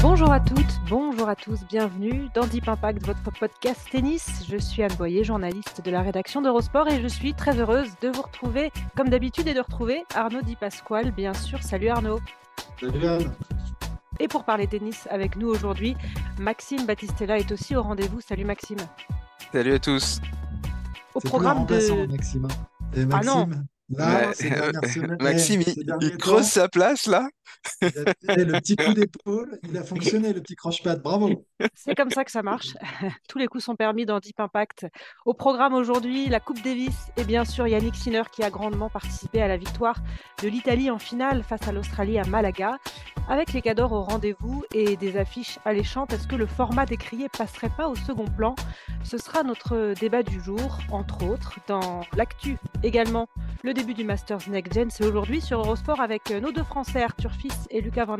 [0.00, 4.44] Bonjour à toutes, bonjour à tous, bienvenue dans Deep Impact, votre podcast tennis.
[4.48, 8.08] Je suis Anne Boyer, journaliste de la rédaction d'Eurosport et je suis très heureuse de
[8.08, 11.60] vous retrouver, comme d'habitude, et de retrouver Arnaud Di Pasquale, bien sûr.
[11.64, 12.20] Salut Arnaud.
[12.80, 13.32] Salut Anne.
[14.20, 15.96] Et pour parler tennis avec nous aujourd'hui,
[16.38, 18.20] Maxime Battistella est aussi au rendez-vous.
[18.20, 18.78] Salut Maxime.
[19.52, 20.20] Salut à tous.
[21.14, 22.06] Au programme de.
[22.06, 22.46] Maxime.
[23.12, 23.48] Ah non.
[23.90, 24.34] Maxime, là, Ouais.
[24.34, 27.28] ces dernières semaines- Maxime, eh, il, creuse sa place là.
[27.80, 31.02] il a- eh, le petit coup d'épaule, il a fonctionné, le petit croche-patte.
[31.02, 31.44] Bravo.
[31.74, 32.74] C'est comme ça que ça marche.
[33.28, 34.86] Tous les coups sont permis dans Deep Impact.
[35.24, 39.40] Au programme aujourd'hui, la Coupe Davis et bien sûr Yannick Sinner qui a grandement participé
[39.42, 39.96] à la victoire
[40.42, 42.76] de l'Italie en finale face à l'Australie à Malaga.
[43.30, 47.68] Avec les cadors au rendez-vous et des affiches alléchantes, est-ce que le format décrié passerait
[47.68, 48.54] pas au second plan?
[49.04, 53.28] Ce sera notre débat du jour, entre autres, dans l'actu également.
[53.62, 57.32] Le début du Masters Next Gen, c'est aujourd'hui sur Eurosport avec nos deux Français, Arthur
[57.32, 58.16] Fils et Lucas Van.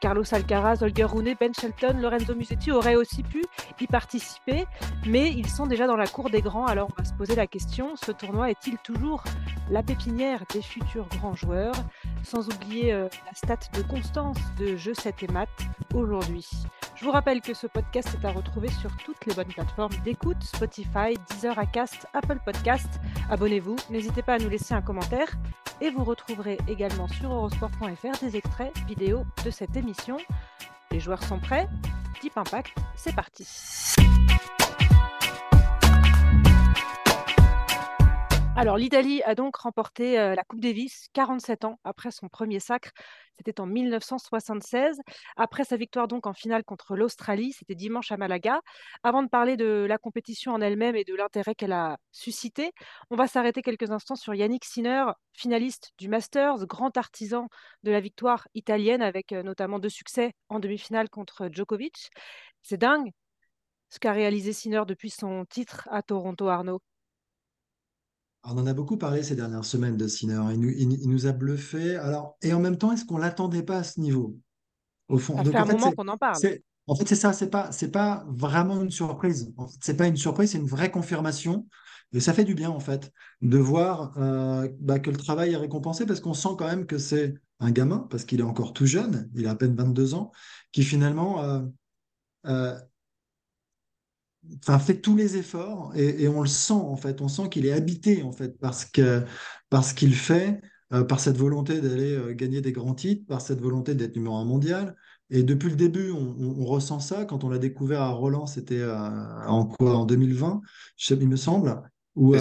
[0.00, 3.42] Carlos Alcaraz, Holger Rune, Ben Shelton, Lorenzo Musetti auraient aussi pu
[3.80, 4.66] y participer,
[5.06, 6.66] mais ils sont déjà dans la cour des grands.
[6.66, 9.24] Alors on va se poser la question, ce tournoi est-il toujours
[9.70, 11.74] la pépinière des futurs grands joueurs?
[12.22, 15.48] Sans oublier euh, la stat de constance de Jeux 7 et Maths
[15.94, 16.46] aujourd'hui.
[16.94, 20.42] Je vous rappelle que ce podcast est à retrouver sur toutes les bonnes plateformes d'écoute,
[20.42, 22.88] Spotify, Deezer, Acast, Apple Podcast.
[23.30, 25.28] Abonnez-vous, n'hésitez pas à nous laisser un commentaire
[25.80, 30.16] et vous retrouverez également sur eurosport.fr des extraits vidéo de cette émission.
[30.90, 31.68] Les joueurs sont prêts?
[32.22, 33.46] Deep Impact, c'est parti.
[38.56, 42.90] Alors l'Italie a donc remporté euh, la Coupe Davis 47 ans après son premier sacre.
[43.36, 44.98] C'était en 1976.
[45.36, 48.62] Après sa victoire donc en finale contre l'Australie, c'était dimanche à Malaga.
[49.02, 52.72] Avant de parler de la compétition en elle-même et de l'intérêt qu'elle a suscité,
[53.10, 57.48] on va s'arrêter quelques instants sur Yannick Sinner, finaliste du Masters, grand artisan
[57.82, 62.08] de la victoire italienne avec euh, notamment deux succès en demi-finale contre Djokovic.
[62.62, 63.10] C'est dingue
[63.90, 66.80] ce qu'a réalisé Sinner depuis son titre à Toronto, Arnaud.
[68.48, 70.40] On en a beaucoup parlé ces dernières semaines de Sinner.
[70.52, 71.96] Il nous, il- il nous a bluffé.
[71.96, 74.38] Alors, et en même temps, est-ce qu'on l'attendait pas à ce niveau?
[75.08, 75.36] Au fond?
[75.36, 76.36] Ça Donc, fait en un fait, moment c'est- qu'on en parle.
[76.86, 77.32] en fait, c'est ça.
[77.32, 79.52] C'est pas, c'est pas vraiment une surprise.
[79.56, 81.66] En fait, c'est pas une surprise, c'est une vraie confirmation.
[82.12, 83.12] Et ça fait du bien, en fait,
[83.42, 86.98] de voir euh, bah, que le travail est récompensé parce qu'on sent quand même que
[86.98, 90.30] c'est un gamin, parce qu'il est encore tout jeune, il a à peine 22 ans,
[90.72, 91.62] qui finalement euh,
[92.46, 92.78] euh,
[94.62, 97.66] enfin, fait tous les efforts et, et on le sent en fait, on sent qu'il
[97.66, 99.24] est habité en fait parce que
[99.70, 100.60] parce qu'il fait,
[100.92, 104.36] euh, par cette volonté d'aller euh, gagner des grands titres, par cette volonté d'être numéro
[104.36, 104.96] un mondial.
[105.30, 107.24] Et depuis le début, on, on- on ressent ça.
[107.24, 108.96] Quand on l'a découvert à Roland, c'était euh,
[109.46, 110.60] en quoi, en 2020,
[110.96, 111.82] je sais- il me semble,
[112.14, 112.34] où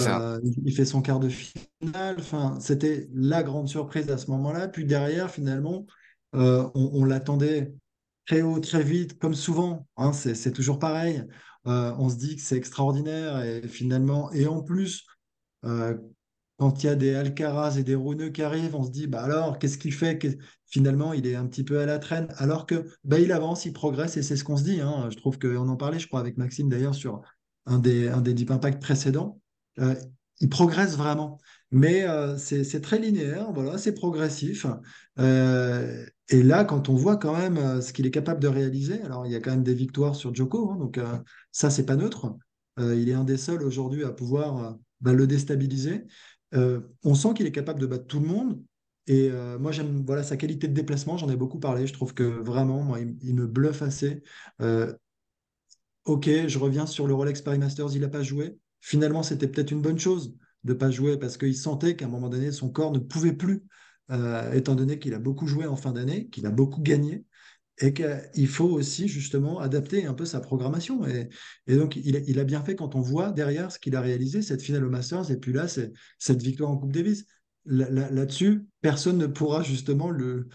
[0.65, 2.15] il fait son quart de finale.
[2.19, 4.67] Enfin, c'était la grande surprise à ce moment-là.
[4.67, 5.85] Puis derrière, finalement,
[6.33, 7.73] on, on l'attendait
[8.25, 9.87] très haut, très vite, comme souvent.
[9.97, 11.23] hein, c'est toujours pareil.
[11.67, 15.05] Euh, on se dit que c'est extraordinaire et finalement, et en plus,
[15.65, 15.97] euh,
[16.57, 19.21] quand il y a des Alcaraz et des Runeux qui arrivent, on se dit, bah
[19.23, 20.17] alors, qu'est-ce qu'il fait?
[20.17, 20.37] Qu'est-
[20.67, 23.73] Finalement, il est un petit peu à la traîne, alors que bah, il avance, il
[23.73, 24.81] progresse, et c'est ce qu'on se dit.
[24.81, 25.09] hein.
[25.11, 27.21] Je trouve qu'on en parlait, je crois, avec Maxime d'ailleurs, sur
[27.65, 29.39] un des, un des Deep Impact précédents.
[29.79, 29.95] Euh,
[30.41, 31.39] il progresse vraiment,
[31.71, 32.05] mais
[32.37, 34.65] c'est très linéaire, voilà, c'est progressif.
[36.29, 39.31] Et là, quand on voit quand même ce qu'il est capable de réaliser, alors il
[39.31, 40.99] y a quand même des victoires sur Djoko, hein, donc
[41.55, 42.35] ça, c'est pas neutre.
[42.79, 46.03] Euh, il est un des seuls aujourd'hui à pouvoir euh, bah, le déstabiliser.
[46.53, 48.61] Euh, on sent qu'il est capable de battre tout le monde.
[49.07, 49.29] Et
[49.59, 51.85] moi, j'aime voilà, sa qualité de déplacement, j'en ai beaucoup parlé.
[51.85, 54.23] Je trouve que vraiment, il, il me bluffe assez.
[56.05, 58.57] Ok, je reviens sur le Rolex Paris Masters, il n'a pas joué.
[58.81, 62.09] Finalement, c'était peut-être une bonne chose de ne pas jouer parce qu'il sentait qu'à un
[62.09, 63.61] moment donné, son corps ne pouvait plus,
[64.53, 67.25] étant donné qu'il a beaucoup joué en fin d'année, qu'il a beaucoup gagné
[67.79, 71.05] et qu'il faut aussi justement adapter un peu sa programmation.
[71.05, 74.61] Et, donc, il, a- bien fait quand on voit derrière ce qu'il a réalisé, cette
[74.61, 77.25] finale au Masters, et puis là, c'est cette victoire en Coupe Davis.
[77.65, 80.47] Là- là- Là-dessus, personne ne pourra justement le,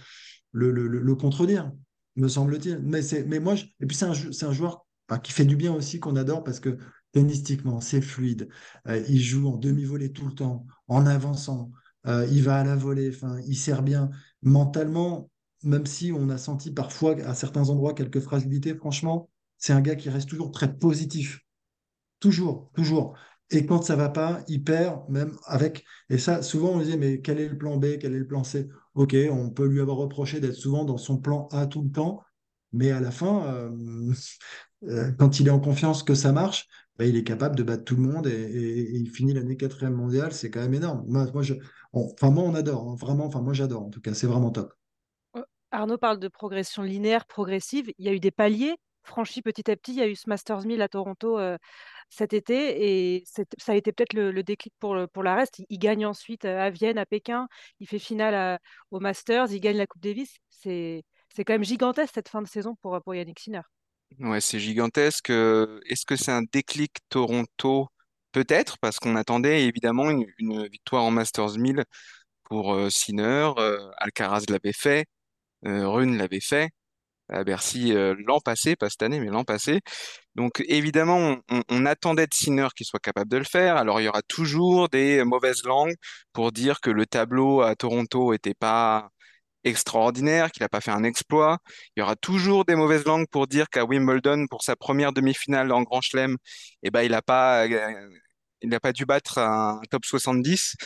[1.17, 1.73] contredire,
[2.17, 2.79] me semble-t-il.
[2.79, 4.07] Mais, moi, et puis c'est
[4.45, 4.87] un, joueur
[5.23, 6.79] qui fait du bien aussi, qu'on adore, parce que
[7.13, 8.49] tennistiquement, c'est fluide.
[8.87, 11.71] Euh, il joue en demi-volée tout le temps, en avançant.
[12.07, 13.11] Euh, il va à la volée,
[13.47, 14.11] il sert bien.
[14.43, 15.29] Mentalement,
[15.63, 19.97] même si on a senti parfois à certains endroits quelques fragilités, franchement, c'est un gars
[19.97, 21.41] qui reste toujours très positif.
[22.21, 23.17] Toujours, toujours.
[23.51, 25.85] Et quand ça va pas, il perd, même avec.
[26.09, 28.45] Et ça, souvent, on disait, mais quel est le plan B, quel est le plan
[28.45, 28.69] C?
[28.95, 32.23] Ok, on peut lui avoir reproché d'être souvent dans son plan A tout le temps,
[32.73, 34.13] mais à la fin, euh,
[34.89, 36.69] euh, quand il est en confiance que ça marche,
[36.99, 40.33] bah, il est capable de battre tout le monde et, il finit l'année quatrième mondiale.
[40.33, 41.05] C'est quand même énorme.
[41.09, 43.31] Moi, moi on adore, hein, vraiment.
[43.43, 43.85] Moi, j'adore.
[43.85, 44.75] En tout cas, c'est vraiment top.
[45.71, 47.93] Arnaud parle de progression linéaire, progressive.
[47.99, 49.93] Il y a eu des paliers franchis petit à petit.
[49.93, 51.57] Il y a eu ce Masters 1000 à Toronto euh,
[52.09, 55.63] cet été et ça a été peut-être le, déclic pour, pour la reste.
[55.69, 57.49] Il, gagne ensuite euh, à Vienne, à Pékin.
[57.81, 58.59] Il fait finale
[58.91, 59.53] au Masters.
[59.53, 60.37] Il gagne la Coupe Davis.
[60.51, 61.05] C'est
[61.39, 63.63] quand même gigantesque cette fin de saison pour, pour Yannick Sinner.
[64.19, 65.31] Ouais, c'est gigantesque.
[65.31, 67.89] Euh, est-ce que c'est un déclic Toronto?
[68.33, 71.85] Peut-être, parce qu'on attendait évidemment une, victoire en Masters 1000
[72.45, 73.51] pour Sinner.
[73.99, 75.07] Alcaraz l'avait fait.
[75.67, 76.71] Euh, Rune l'avait fait
[77.31, 79.81] à Bercy euh, l'an passé, pas cette année, mais l'an passé.
[80.35, 81.39] Donc évidemment,
[81.71, 83.77] on, attendait de Sinner qu'il soit capable de le faire.
[83.77, 85.95] Alors il y aura toujours des mauvaises langues
[86.33, 89.09] pour dire que le tableau à Toronto était pas
[89.65, 91.59] extraordinaire, qu'il n'a pas fait un exploit.
[91.97, 95.73] Il y aura toujours des mauvaises langues pour dire qu'à Wimbledon, pour sa première demi-finale
[95.73, 96.37] en Grand Chelem,
[96.83, 98.09] eh ben, il n'a pas, euh,
[98.63, 100.77] il pas dû battre un top 70.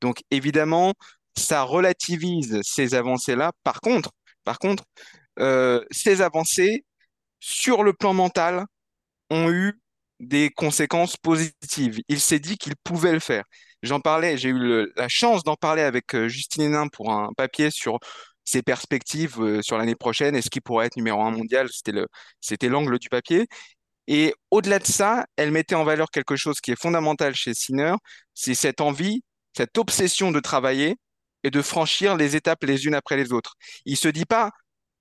[0.00, 0.94] Donc évidemment,
[1.36, 3.52] ça relativise ces avancées-là.
[3.64, 4.10] Par contre,
[4.44, 4.84] par contre,
[5.38, 6.84] euh, ces avancées
[7.40, 8.64] sur le plan mental
[9.30, 9.80] ont eu
[10.20, 12.00] des conséquences positives.
[12.08, 13.44] Il s'est dit qu'il pouvait le faire.
[13.82, 17.70] J'en parlais, j'ai eu la chance d'en parler avec euh, Justine Hénin pour un papier
[17.70, 17.98] sur
[18.44, 20.34] ses perspectives euh, sur l'année prochaine.
[20.36, 21.68] Est-ce qu'il pourrait être numéro un mondial
[22.40, 23.46] c'était l'angle du papier.
[24.06, 27.94] Et au-delà de ça, elle mettait en valeur quelque chose qui est fondamental chez Sinner,
[28.34, 29.22] c'est cette envie,
[29.56, 30.96] cette obsession de travailler
[31.44, 33.54] et de franchir les étapes les unes après les autres.
[33.84, 34.50] Il se dit pas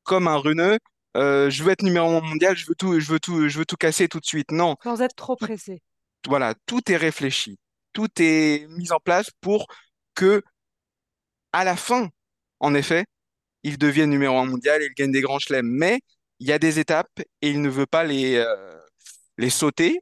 [0.03, 0.79] comme un runeux,
[1.17, 3.65] euh, je veux être numéro un mondial, je veux tout, je veux tout, je veux
[3.65, 4.51] tout casser tout de suite.
[4.51, 4.75] Non.
[4.83, 5.81] Sans être trop pressé.
[6.27, 7.57] Voilà, tout est réfléchi,
[7.93, 9.67] tout est mis en place pour
[10.15, 10.43] que,
[11.53, 12.09] à la fin,
[12.59, 13.05] en effet,
[13.63, 15.67] il devienne numéro un mondial, il gagne des grands chelems.
[15.69, 15.99] Mais
[16.39, 18.79] il y a des étapes et il ne veut pas les, euh,
[19.37, 19.99] les sauter.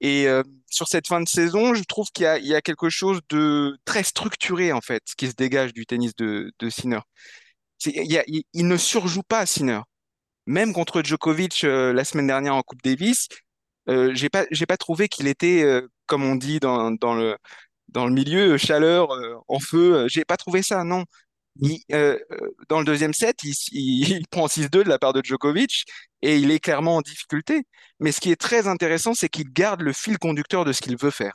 [0.00, 3.76] Et euh, sur cette fin de saison, je trouve qu'il y, a quelque chose de
[3.84, 7.00] très structuré, en fait, qui se dégage du tennis de, de Sinner.
[7.84, 9.80] Il, ne surjoue pas, Sinner.
[10.46, 13.28] Même contre Djokovic euh, la semaine dernière en Coupe Davis,
[13.88, 17.36] euh, j'ai pas, trouvé qu'il était, euh, comme on dit dans, le,
[17.88, 19.08] dans le milieu, chaleur,
[19.48, 20.06] en feu.
[20.08, 21.04] J'ai pas trouvé ça, non.
[22.68, 25.84] Dans le deuxième set, il, il prend 6-2 de la part de Djokovic
[26.22, 27.64] et il est clairement en difficulté.
[28.00, 30.96] Mais ce qui est très intéressant, c'est qu'il garde le fil conducteur de ce qu'il
[30.96, 31.34] veut faire.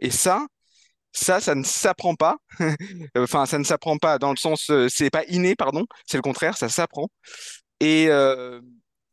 [0.00, 0.46] Et ça,
[1.12, 2.36] ça, ça ne s'apprend pas.
[3.16, 5.86] enfin, ça ne s'apprend pas dans le sens, euh, c'est pas inné, pardon.
[6.06, 7.08] C'est le contraire, ça s'apprend.
[7.80, 8.60] Et euh,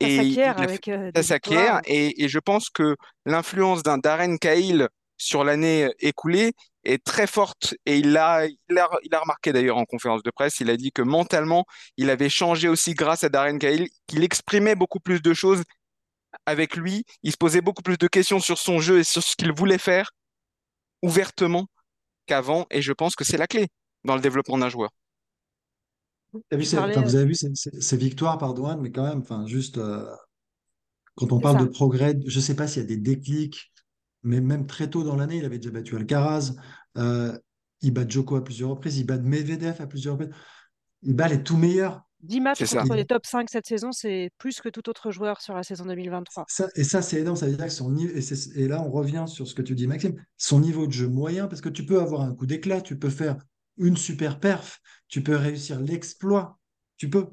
[0.01, 0.87] ça s'acquiert avec.
[0.87, 1.81] Euh, ça s'acquiert.
[1.85, 6.53] Et, et, je pense que l'influence d'un Darren Cahill sur l'année écoulée
[6.83, 10.31] est très forte et il l'a il a, il a remarqué d'ailleurs en conférence de
[10.31, 11.65] presse, il a dit que mentalement,
[11.97, 15.63] il avait changé aussi grâce à Darren Cahill, qu'il exprimait beaucoup plus de choses
[16.45, 19.35] avec lui, il se posait beaucoup plus de questions sur son jeu et sur ce
[19.35, 20.11] qu'il voulait faire
[21.01, 21.67] ouvertement
[22.25, 22.65] qu'avant.
[22.71, 23.67] Et je pense que c'est la clé
[24.03, 24.89] dans le développement d'un joueur.
[26.51, 30.05] vous avez vu ces, victoires par Douane, mais quand même, enfin, juste euh,
[31.15, 33.71] quand on parle de progrès, je ne sais pas s'il y a des déclics,
[34.23, 36.53] mais même très tôt dans l'année, il avait déjà battu Alcaraz.
[36.97, 37.37] Euh,
[37.81, 40.33] il bat Joko à plusieurs reprises, il bat Medvedev à plusieurs reprises.
[41.01, 42.01] Il bat les tout meilleurs.
[42.21, 45.53] 10 matchs contre les top 5 cette saison, c'est plus que tout autre joueur sur
[45.53, 46.45] la saison 2023.
[46.75, 47.35] et ça, c'est énorme.
[47.35, 48.13] Ça veut dire que son niveau.
[48.55, 50.15] Et, là, on revient sur ce que tu dis, Maxime.
[50.37, 53.09] Son niveau de jeu moyen, parce que tu peux avoir un coup d'éclat, tu peux
[53.09, 53.35] faire
[53.75, 56.57] une super perf, tu peux réussir l'exploit.
[56.95, 57.27] Tu peux.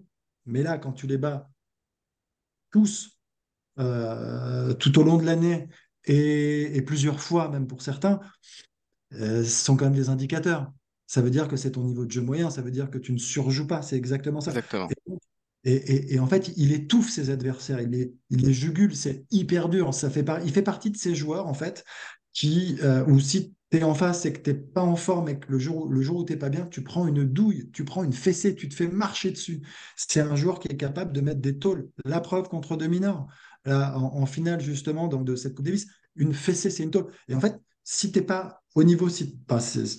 [0.46, 1.48] Mais là, quand tu les bats
[2.72, 3.20] tous
[3.78, 5.68] euh, tout au long de l'année
[6.04, 8.20] et, plusieurs fois, même pour certains,
[9.14, 10.72] euh, ce sont quand même des indicateurs.
[11.06, 13.12] Ça veut dire que c'est ton niveau de jeu moyen, ça veut dire que tu
[13.12, 14.50] ne surjoues pas, c'est exactement ça.
[14.50, 14.88] Exactement.
[15.64, 19.92] Et, en fait, il étouffe ses adversaires, il les, il les jugule, c'est hyper dur.
[19.92, 21.84] Ça fait il fait partie de ces joueurs, en fait,
[22.32, 25.28] qui, euh, ou si tu es en face et que tu n'es pas en forme
[25.28, 27.70] et que le jour, le jour où tu n'es pas bien, tu prends une douille,
[27.72, 29.60] tu prends une fessée, tu te fais marcher dessus.
[29.96, 31.90] C'est un joueur qui est capable de mettre des tôles.
[32.06, 32.88] La preuve contre deux
[33.66, 35.86] mineurs en, finale justement donc de cette Coupe Davis,
[36.16, 37.06] une fessée, c'est une tôle.
[37.28, 39.38] Et en fait, si tu n'es pas au niveau, si,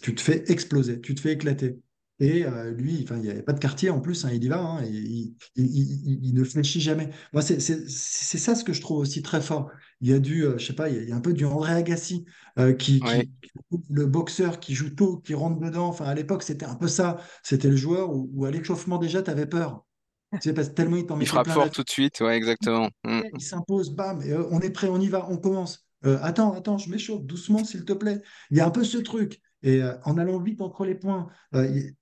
[0.01, 1.79] tu te fais exploser, tu te fais éclater.
[2.19, 4.59] Et euh, lui, il n'y avait pas de quartier en plus, hein, il y va,
[4.59, 7.09] hein, et il, il- il ne fléchit jamais.
[7.33, 9.71] Moi, c'est ça ce que je trouve aussi très fort.
[10.01, 11.21] Il y a du, euh, je sais pas, il y a, il y a un
[11.21, 12.25] peu du André Agassi,
[12.59, 13.27] euh, qui, Ouais.
[13.71, 15.87] qui, le boxeur qui joue tôt, qui rentre dedans.
[15.87, 17.17] Enfin, à l'époque, c'était un peu ça.
[17.43, 19.85] C'était le joueur où, où à l'échauffement déjà, tu avais peur.
[20.33, 22.21] Tu sais, parce que tellement il t'en Il mettait frappe plein fort tout de suite,
[22.21, 22.89] ouais, exactement.
[23.03, 23.21] Mm.
[23.33, 25.85] il s'impose, bam, et, euh, on est prêt, on y va, on commence.
[26.05, 28.21] Euh, attends, attends, je m'échauffe, doucement, s'il te plaît.
[28.49, 29.41] Il y a un peu ce truc.
[29.63, 31.95] Et euh, en allant vite entre les points, il-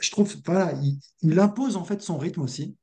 [0.00, 2.76] je trouve, voilà, il, il impose en fait son rythme aussi.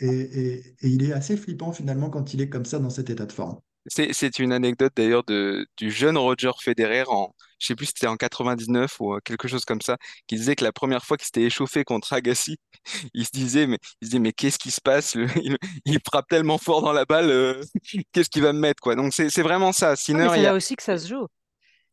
[0.00, 3.10] Et, et- et il est assez flippant finalement quand il est comme ça dans cet
[3.10, 3.60] état de forme.
[3.88, 7.92] C'est, c'est une anecdote d'ailleurs de, du jeune Roger Federer en, je sais plus si
[7.94, 11.16] c'était en 99 ou euh, quelque chose comme ça, qui disait que la première fois
[11.16, 12.58] qu'il s'était échauffé contre Agassi,
[13.14, 15.14] il se disait, mais, il se disait, mais qu'est-ce qui se passe?
[15.14, 17.62] Le- il, il frappe tellement fort dans la balle, euh,
[18.12, 18.96] qu'est-ce qu'il va me mettre, quoi?
[18.96, 19.96] Donc c'est, c'est vraiment ça.
[20.12, 21.28] Ah, Sinner, il c'est y là a, aussi que ça se joue.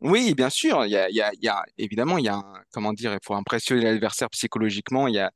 [0.01, 0.85] Oui, bien sûr.
[0.85, 2.91] Il y a, il y a, il y a- évidemment, il y a un, comment
[2.93, 5.07] dire, il faut impressionner l'adversaire psychologiquement.
[5.07, 5.31] Il y a,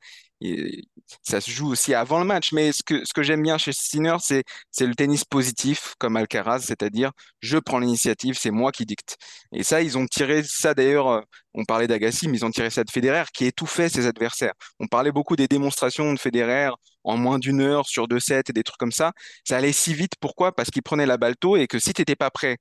[1.24, 2.52] ça se joue aussi avant le match.
[2.54, 6.16] Mais ce que, ce que j'aime bien chez Sinner, c'est, c'est le tennis positif, comme
[6.18, 9.18] Alcaraz, c'est-à-dire, je prends l'initiative, c'est moi qui dicte.
[9.54, 11.08] Et ça, ils ont tiré ça d'ailleurs.
[11.10, 11.22] euh,
[11.54, 14.54] On parlait d'Agassi, mais ils ont tiré ça de Federer, qui étouffait ses adversaires.
[14.80, 16.70] On parlait beaucoup des démonstrations de Federer
[17.04, 19.14] en moins d'une heure sur deux sets et des trucs comme ça.
[19.48, 20.14] Ça allait si vite.
[20.20, 20.52] Pourquoi?
[20.54, 22.58] Parce qu'il prenait la balle tôt et que si t'étais pas prêt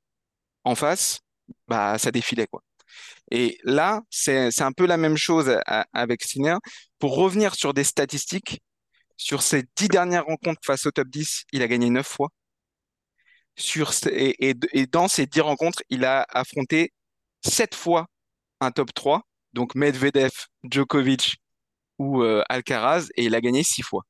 [0.65, 1.21] en face,
[1.69, 2.63] bah ça défilait quoi.
[3.31, 6.57] Et là, c'est un peu la même chose à- avec Sinner.
[6.99, 8.61] Pour revenir sur des statistiques,
[9.17, 12.31] sur ses dix dernières rencontres face au top 10, il a gagné neuf fois.
[13.59, 16.93] Sur et, et, et dans ces dix rencontres, il a affronté
[17.45, 18.07] sept fois
[18.61, 19.23] un top 3,
[19.55, 20.33] donc Medvedev,
[20.65, 21.37] Djokovic
[21.99, 24.05] ou euh, Alcaraz, et il a gagné six fois.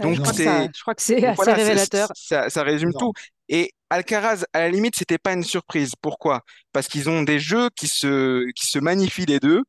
[0.00, 0.42] Euh, je Donc crois que Énorme.
[0.42, 2.08] ça, c'est je crois que c'est assez voilà, révélateur.
[2.48, 3.12] ça résume tout.
[3.52, 5.92] Et Alcaraz, à la limite, c'était pas une surprise.
[6.00, 6.42] Pourquoi?
[6.72, 9.62] Parce qu'ils ont des jeux qui se, qui se magnifient les deux.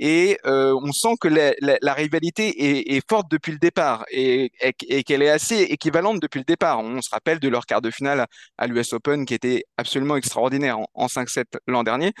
[0.00, 5.22] Et euh, on sent que la, rivalité est, forte depuis le départ et, et- qu'elle
[5.22, 6.80] est assez équivalente depuis le départ.
[6.80, 8.26] On se rappelle de leur quart de finale
[8.58, 12.12] à l'US Open qui était absolument extraordinaire en, en 5-7 l'an dernier.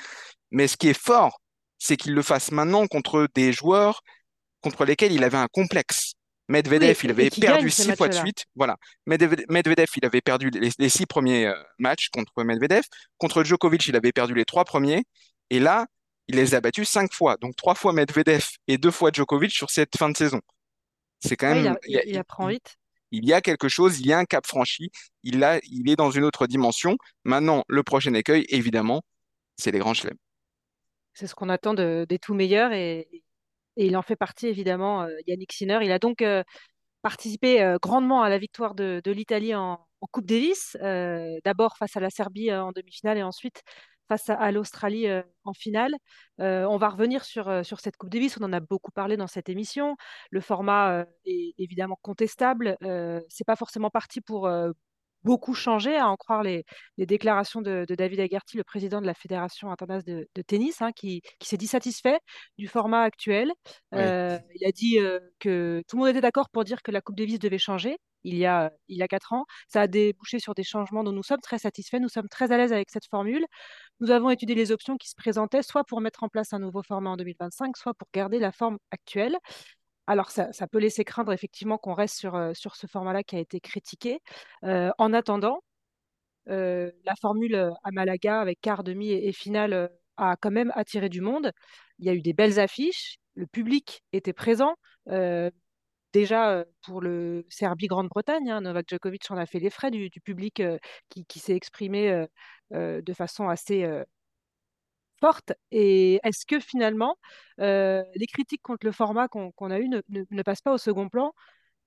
[0.52, 1.40] Mais ce qui est fort,
[1.78, 4.02] c'est qu'ils le fassent maintenant contre des joueurs
[4.62, 6.14] contre lesquels il avait un complexe.
[6.48, 8.44] Oui, Medvedev, il avait perdu six fois de suite.
[8.54, 8.76] Voilà.
[9.06, 12.82] Medvedev, il avait perdu les, les six premiers euh, matchs contre Medvedev.
[13.18, 15.04] Contre Djokovic, il avait perdu les trois premiers.
[15.50, 15.86] Et là,
[16.26, 17.36] il les a battus cinq fois.
[17.40, 20.40] Donc trois fois Medvedev et deux fois Djokovic sur cette fin de saison.
[21.20, 22.76] C'est quand Ouais, il, même, a- il y a, il apprend il- vite.
[23.10, 24.90] il y a quelque chose, il y a un cap franchi.
[25.24, 26.96] Il a, il est dans une autre dimension.
[27.24, 29.02] Maintenant, le prochain écueil, évidemment,
[29.56, 30.16] c'est les grands chelems.
[31.12, 33.08] C'est ce qu'on attend de- des tout meilleurs et,
[33.78, 35.78] et il en fait partie évidemment, euh, Yannick Sinner.
[35.82, 36.42] Il a donc euh,
[37.02, 40.76] participé euh, grandement à la victoire de, l'Italie en, Coupe Davis,
[41.44, 43.62] d'abord face à la Serbie en demi-finale et ensuite
[44.08, 45.08] face à, l'Australie
[45.42, 45.92] en finale.
[46.38, 49.48] On va revenir sur, sur cette Coupe Davis, on en a beaucoup parlé dans cette
[49.48, 49.96] émission.
[50.30, 52.76] Le format est évidemment contestable.
[53.28, 54.48] C'est pas forcément parti pour
[55.24, 56.64] beaucoup changer, à en croire les,
[56.96, 60.82] les déclarations de, de David Agerty, le président de la Fédération internationale de, de tennis,
[60.82, 62.18] hein, qui, qui s'est dit satisfait
[62.58, 63.52] du format actuel.
[63.92, 63.98] Oui.
[64.00, 67.00] Euh, il a dit euh, que tout le monde était d'accord pour dire que la
[67.00, 69.44] Coupe Davis devait changer il y a, il y a quatre ans.
[69.68, 71.98] Ça a débouché sur des changements dont nous sommes très satisfaits.
[71.98, 73.44] Nous sommes très à l'aise avec cette formule.
[74.00, 76.82] Nous avons étudié les options qui se présentaient, soit pour mettre en place un nouveau
[76.82, 79.36] format en 2025, soit pour garder la forme actuelle.
[80.08, 84.20] Alors, ça, peut laisser craindre effectivement qu'on reste sur, ce format-là qui a été critiqué.
[84.62, 85.60] En attendant,
[86.46, 91.20] la formule à Malaga avec quart, demi et, et finale a quand même attiré du
[91.20, 91.52] monde.
[91.98, 94.76] Il y a eu des belles affiches, le public était présent.
[96.14, 100.62] Déjà pour le Serbie-Grande-Bretagne, hein, Novak Djokovic en a fait les frais du, public
[101.10, 102.26] qui, s'est exprimé
[102.70, 103.86] de façon assez
[105.20, 105.52] forte.
[105.70, 107.16] Et est-ce que finalement,
[107.60, 110.78] euh, les critiques contre le format qu'on a eu ne, ne- ne passent pas au
[110.78, 111.32] second plan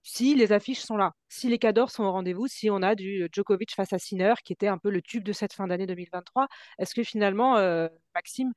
[0.03, 3.27] si les affiches sont là, si les cadors sont au rendez-vous, si on a du
[3.31, 6.47] Djokovic face à Sinner, qui était un peu le tube de cette fin d'année 2023,
[6.79, 8.51] est-ce que finalement, euh, Maxime,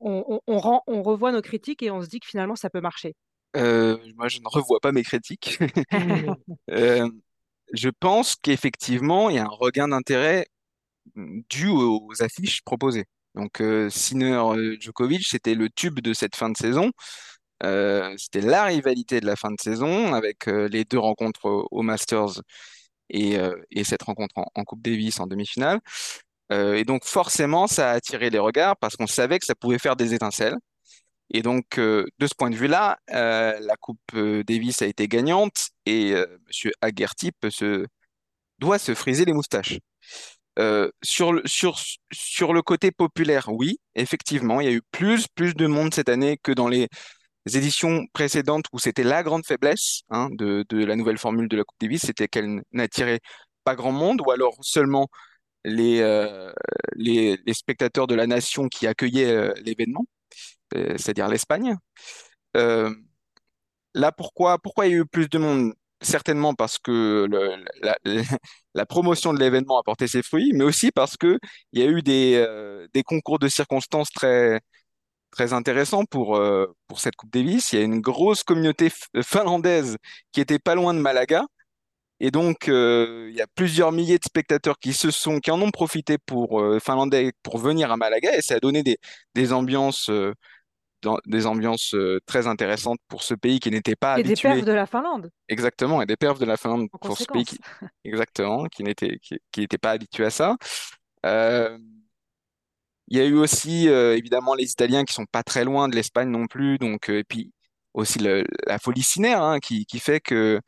[0.00, 2.70] on, on, on rend- on revoit nos critiques et on se dit que finalement ça
[2.70, 3.14] peut marcher?
[3.56, 5.58] Euh, moi, je ne revois pas mes critiques.
[6.70, 7.08] Euh,
[7.72, 10.46] je pense qu'effectivement, il y a un regain d'intérêt
[11.16, 13.06] dû aux affiches proposées.
[13.38, 16.90] Donc, euh, Sinner euh, Djokovic, c'était le tube de cette fin de saison.
[17.62, 22.42] Euh, c'était la rivalité de la fin de saison avec les deux rencontres au, Masters
[23.10, 23.36] et,
[23.70, 25.80] et cette rencontre en, Coupe Davis en demi-finale.
[26.50, 29.96] Et donc, forcément, ça a attiré les regards parce qu'on savait que ça pouvait faire
[29.96, 30.56] des étincelles.
[31.30, 36.14] Et donc, de ce point de vue-là, la Coupe Davis a été gagnante et
[37.40, 37.86] peut se,
[38.58, 39.78] doit se friser les moustaches.
[40.58, 46.08] Euh, sur le, côté populaire, oui, effectivement, il y a eu plus, de monde cette
[46.08, 46.88] année que dans les
[47.46, 51.78] éditions précédentes où c'était la grande faiblesse hein, de, la nouvelle formule de la Coupe
[51.80, 53.20] Davis, c'était qu'elle n'attirait
[53.64, 55.08] pas grand monde, ou alors seulement
[55.64, 56.52] les, euh,
[57.52, 60.06] spectateurs de la nation qui accueillaient euh, l'événement,
[60.72, 61.76] c'est-à-dire l'Espagne.
[63.94, 65.72] Là, pourquoi, pourquoi il y a eu plus de monde?
[66.00, 67.26] Certainement parce que
[68.74, 71.38] la, promotion de l'événement a porté ses fruits, mais aussi parce que
[71.72, 74.60] il y a eu des, euh, des concours de circonstances très,
[75.32, 77.72] très intéressants pour, euh, pour cette Coupe Davis.
[77.72, 79.96] Il y a une grosse communauté f- finlandaise
[80.32, 81.44] qui était pas loin de Malaga.
[82.20, 85.60] Et donc, euh, il y a plusieurs milliers de spectateurs qui se sont, qui en
[85.62, 88.98] ont profité pour euh, finlandais pour venir à Malaga, et ça a donné des,
[89.36, 90.34] des ambiances, euh,
[91.02, 94.52] dans- des ambiances euh, très intéressantes pour ce pays qui n'était pas Et des perfs
[94.52, 97.44] habitué de la Finlande, exactement, et des perfs de la Finlande en pour ce pays
[97.44, 97.58] qui,
[98.04, 100.56] exactement, qui n'était, qui, qui n'était pas habitué à ça.
[101.26, 101.78] Euh,
[103.08, 105.96] il y a eu aussi euh, évidemment les Italiens qui sont pas très loin de
[105.96, 107.52] l'Espagne non plus, donc euh, et puis
[107.94, 110.60] aussi le- la folie cinéra hein, qui, qui fait que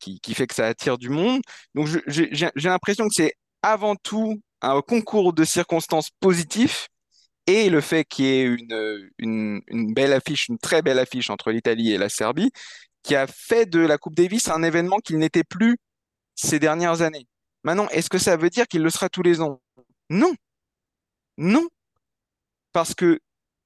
[0.00, 1.42] qui, qui fait que ça attire du monde.
[1.74, 6.88] Donc j'ai l'impression que c'est avant tout un concours de circonstances positifs
[7.46, 11.30] et le fait qu'il y ait une, une, une belle affiche, une très belle affiche
[11.30, 12.50] entre l'Italie et la Serbie,
[13.02, 15.78] qui a fait de la Coupe Davis un événement qu'il n'était plus
[16.34, 17.26] ces dernières années.
[17.64, 19.60] Maintenant, est-ce que ça veut dire qu'il le sera tous les ans?
[20.10, 20.32] Non,
[21.36, 21.68] non,
[22.72, 23.20] parce que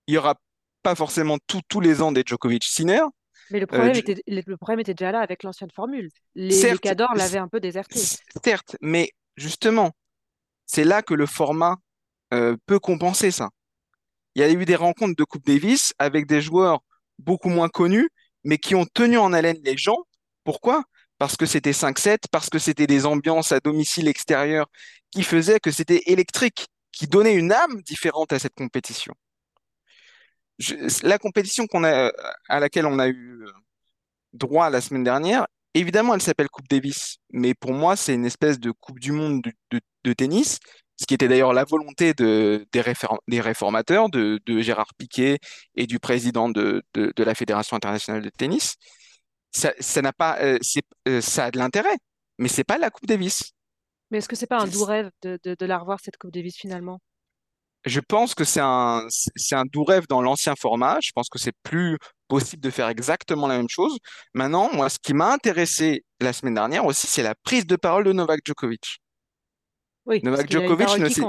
[0.06, 0.36] il y aura
[0.82, 3.02] pas forcément tout- tous les ans des Djokovic-Sinner.
[3.50, 6.10] Mais le Euh, problème Dj- était, le problème était déjà là avec l'ancienne formule.
[6.34, 8.10] Les, les certes, cadors c- l'avaient un peu déserté.
[8.44, 9.92] certes, mais justement,
[10.66, 11.76] c'est là que le format
[12.34, 13.50] euh, peut compenser ça.
[14.36, 16.80] Il y a eu des rencontres de Coupe Davis avec des joueurs
[17.18, 18.10] beaucoup moins connus,
[18.44, 19.96] mais qui ont tenu en haleine les gens.
[20.44, 20.84] Pourquoi?
[21.16, 24.66] Parce que c'était 5-7, parce que c'était des ambiances à domicile extérieur
[25.10, 29.14] qui faisaient que c'était électrique, qui donnait une âme différente à cette compétition.
[31.02, 31.66] La compétition
[32.48, 33.42] à laquelle on a eu
[34.34, 38.60] droit la semaine dernière, évidemment, elle s'appelle Coupe Davis, mais pour moi, c'est une espèce
[38.60, 40.58] de Coupe du monde de, de- de tennis,
[40.96, 45.38] ce qui était d'ailleurs la volonté de, des, réfor- des réformateurs, de, de Gérard Piquet
[45.74, 48.76] et du président de, la Fédération internationale de tennis.
[49.52, 50.58] Ça, ça n'a pas, euh,
[51.08, 51.96] euh, ça a de l'intérêt,
[52.38, 53.52] mais c'est pas la Coupe Davis.
[54.10, 57.00] Mais est-ce que c'est pas un doux rêve de, la revoir, cette Coupe Davis, finalement?
[57.84, 60.98] Je pense que c'est un, c'est un doux rêve dans l'ancien format.
[61.00, 63.98] Je pense que c'est plus possible de faire exactement la même chose.
[64.34, 68.04] Maintenant, moi, ce qui m'a intéressé la semaine dernière aussi, c'est la prise de parole
[68.04, 68.98] de Novak Djokovic.
[70.06, 71.26] Oui, Novak Djokovic ne s'est,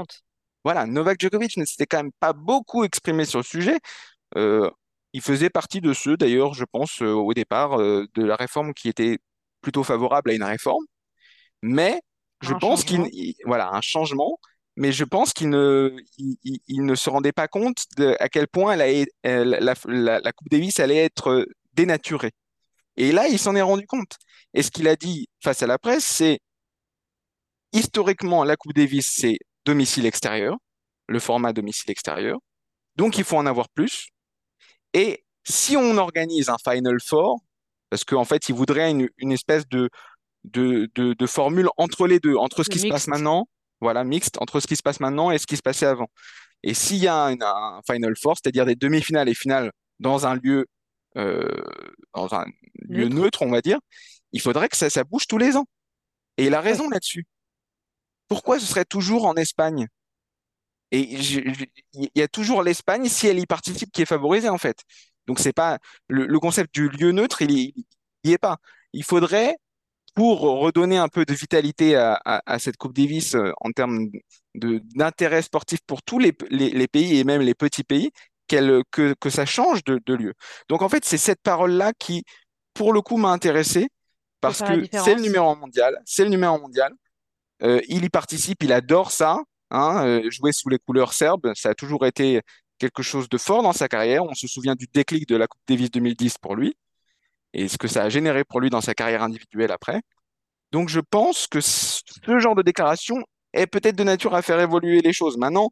[0.64, 3.78] voilà, Novak Djokovic ne s'était quand même pas beaucoup exprimé sur le sujet.
[4.36, 4.70] Euh,
[5.12, 8.74] il faisait partie de ceux, d'ailleurs, je pense, euh, au départ, euh, de la réforme
[8.74, 9.18] qui était
[9.62, 10.84] plutôt favorable à une réforme.
[11.62, 12.00] Mais
[12.42, 14.38] je Un pense qu'il, voilà, un changement.
[14.76, 18.28] Mais je pense qu'il ne, il, il- il ne se rendait pas compte de à
[18.28, 22.32] quel point elle- la, la, la Coupe Davis allait être dénaturée.
[22.96, 24.16] Et là, il s'en est rendu compte.
[24.54, 26.40] Et ce qu'il a dit face à la presse, c'est
[27.72, 30.56] historiquement, la Coupe Davis, c'est domicile extérieur,
[31.08, 32.38] le format domicile extérieur.
[32.96, 34.08] Donc, il faut en avoir plus.
[34.94, 37.40] Et si on organise un Final Four,
[37.90, 39.88] parce qu'en fait, il voudrait une, une espèce de,
[40.44, 43.48] de, de, de formule entre les deux, entre ce qui se passe maintenant,
[43.80, 46.08] voilà, mixte, entre ce qui se passe maintenant et ce qui se passait avant.
[46.62, 50.34] Et s'il y a un, un Final Four, c'est-à-dire des demi-finales et finales dans un
[50.36, 50.66] lieu,
[51.16, 51.62] euh,
[52.14, 53.14] dans un lieu Neutre.
[53.14, 53.78] neutre, on va dire,
[54.32, 55.66] il faudrait que ça, ça bouge tous les ans.
[56.36, 57.24] Et il a raison là-dessus.
[58.28, 59.88] Pourquoi ce serait toujours en Espagne?
[60.90, 64.78] Et il y a toujours l'Espagne, si elle y participe, qui est favorisée en fait.
[65.26, 67.74] Donc c'est pas le, le concept du lieu neutre, il y,
[68.24, 68.56] il y est pas.
[68.94, 69.56] Il faudrait,
[70.14, 74.08] pour redonner un peu de vitalité à, à- à cette Coupe Davis euh, en termes
[74.54, 78.10] d'intérêt sportif pour tous les, les, les pays et même les petits pays,
[78.92, 80.34] que, que ça change de, de lieu.
[80.68, 82.24] Donc en fait, c'est cette parole-là qui,
[82.74, 83.88] pour le coup, m'a intéressé
[84.40, 86.94] parce que c'est le numéro mondial, c'est le numéro mondial.
[87.62, 89.38] Euh, il y participe, il adore ça,
[89.70, 92.40] hein, euh, jouer sous les couleurs serbes, ça a toujours été
[92.78, 94.24] quelque chose de fort dans sa carrière.
[94.24, 96.76] On se souvient du déclic de la Coupe Davis 2010 pour lui
[97.52, 100.00] et ce que ça a généré pour lui dans sa carrière individuelle après.
[100.72, 102.02] Donc je pense que ce
[102.38, 103.16] genre de déclaration
[103.52, 105.38] est peut-être de nature à faire évoluer les choses.
[105.38, 105.70] Maintenant,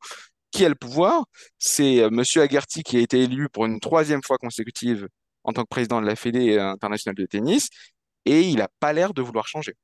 [0.50, 1.24] qui a le pouvoir?
[1.58, 5.08] C'est euh, Monsieur qui a été élu pour une troisième fois consécutive
[5.44, 7.68] en tant que président de la Fédé internationale de tennis
[8.24, 9.74] et il n'a pas l'air de vouloir changer.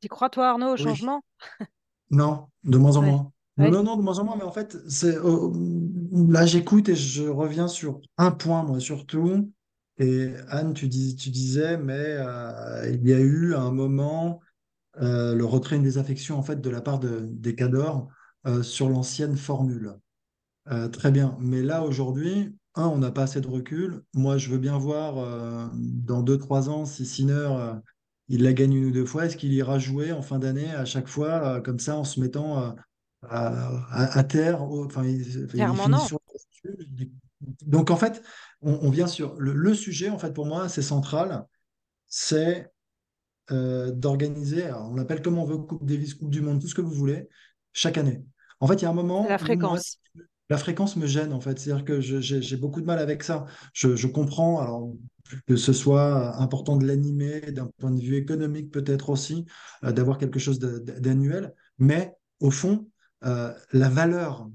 [0.00, 0.94] Tu crois, toi, Arnaud, au Oui.
[0.94, 1.22] changement?
[2.10, 3.08] Non, de moins en Ouais.
[3.08, 3.32] moins.
[3.56, 3.70] Non, Ouais.
[3.70, 5.50] non, non, de moins en moins, mais en fait, c'est euh,
[6.12, 9.52] là j'écoute et je reviens sur un point, moi surtout.
[9.98, 14.40] Et Anne, tu dis, tu disais, mais euh, il y a eu à un moment
[15.02, 18.08] euh, le retrait une désaffection en fait de la part de, des cadors
[18.46, 19.94] euh, sur l'ancienne formule.
[20.92, 21.36] Très bien.
[21.40, 24.02] Mais là, aujourd'hui, un, on n'a pas assez de recul.
[24.14, 27.50] Moi, je veux bien voir dans deux, trois ans si Sinner,
[28.30, 29.26] il la gagne une ou deux fois.
[29.26, 32.20] Est-ce qu'il ira jouer en fin d'année à chaque fois, euh, comme ça, en se
[32.20, 32.76] mettant à,
[33.22, 34.62] à- à terre?
[34.62, 35.98] Enfin, il, Clairement, non.
[35.98, 36.20] sur.
[37.66, 38.22] Donc, en fait,
[38.62, 41.46] on, on vient sur le, le sujet, en fait, pour moi, c'est central.
[42.08, 42.70] C'est
[43.52, 46.82] euh, d'organiser, on l'appelle comme on veut, Coupe Davis, Coupe du Monde, tout ce que
[46.82, 47.28] vous voulez,
[47.72, 48.24] chaque année.
[48.60, 48.94] En fait, il y a un
[49.28, 49.99] la moment moi, fréquence.
[50.50, 51.58] La fréquence me gêne, en fait.
[51.58, 53.46] C'est-à-dire que j'ai beaucoup de mal avec ça.
[53.72, 54.92] Je, comprends, alors,
[55.46, 59.46] que ce soit important de l'animer, d'un point de vue économique peut-être aussi,
[59.84, 62.88] euh, d'avoir quelque chose d'annuel, mais au fond,
[63.24, 64.50] euh, la valeur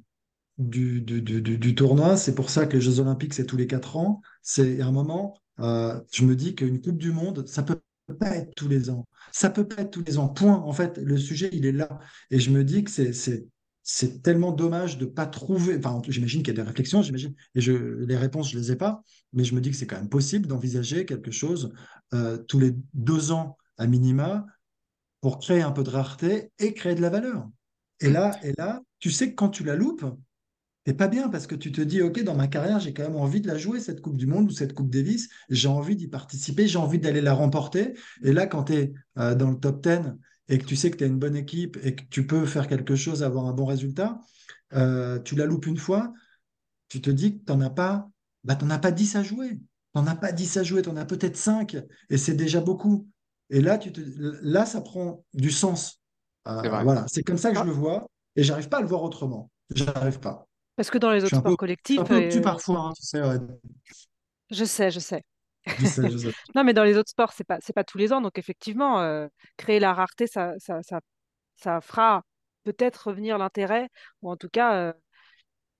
[0.57, 3.57] du, du, du, du- du tournoi, c'est pour ça que les Jeux Olympiques, c'est tous
[3.57, 4.21] les quatre ans.
[4.41, 7.81] C'est à un moment, euh, je me dis qu'une Coupe du Monde, ça peut
[8.19, 9.05] pas être tous les ans.
[9.31, 10.29] Ça peut pas être tous les ans.
[10.29, 10.53] Point.
[10.55, 11.99] En fait, le sujet, il est là.
[12.31, 13.13] Et je me dis que c'est,
[13.87, 15.77] c'est, tellement dommage de pas trouver.
[15.77, 18.75] Enfin, j'imagine qu'il y a des réflexions, j'imagine, et je, les réponses, je les ai
[18.75, 21.71] pas, mais je me dis que c'est quand même possible d'envisager quelque chose
[22.13, 24.47] euh, tous les deux ans à minima
[25.21, 27.47] pour créer un peu de rareté et créer de la valeur.
[27.99, 30.05] Et là, et là, tu sais que quand tu la loupes,
[30.85, 33.15] T'es pas bien parce que tu te dis, OK, dans ma carrière, j'ai quand même
[33.15, 35.29] envie de la jouer, cette Coupe du Monde ou cette Coupe Davis.
[35.49, 37.95] J'ai envie d'y participer, j'ai envie d'aller la remporter.
[38.21, 40.11] Et là, quand tu es dans le top 10
[40.49, 42.67] et que tu sais que tu as une bonne équipe et que tu peux faire
[42.67, 44.19] quelque chose, avoir un bon résultat,
[44.73, 46.13] euh, tu la loupes une fois,
[46.89, 48.09] tu te dis que tu n'en as pas,
[48.43, 49.57] bah, t'en as pas 10 à jouer.
[49.57, 49.61] Tu
[50.01, 51.77] n'en as pas 10 à jouer, tu en as peut-être 5
[52.09, 53.09] et c'est déjà beaucoup.
[53.49, 54.01] Et là, tu te,
[54.41, 56.01] là, ça prend du sens.
[56.61, 56.83] C'est Euh, vrai.
[56.83, 59.03] voilà, c'est comme ça que je Ah, le vois et j'arrive pas à le voir
[59.03, 59.51] autrement.
[59.73, 60.47] J'arrive pas.
[60.75, 61.57] Parce que dans les Je autres un peu, sports
[61.95, 63.39] je un collectifs, peu parfois, hein, tu sais, ouais.
[64.51, 65.23] je sais, je sais.
[65.77, 66.31] Je sais, je sais.
[66.55, 68.21] Non, mais dans les autres sports, c'est pas, c'est pas tous les ans.
[68.21, 70.99] Donc, effectivement, euh, créer la rareté, ça, ça, ça,
[71.57, 72.23] ça fera
[72.63, 73.89] peut-être revenir l'intérêt,
[74.21, 74.93] ou en tout cas, euh,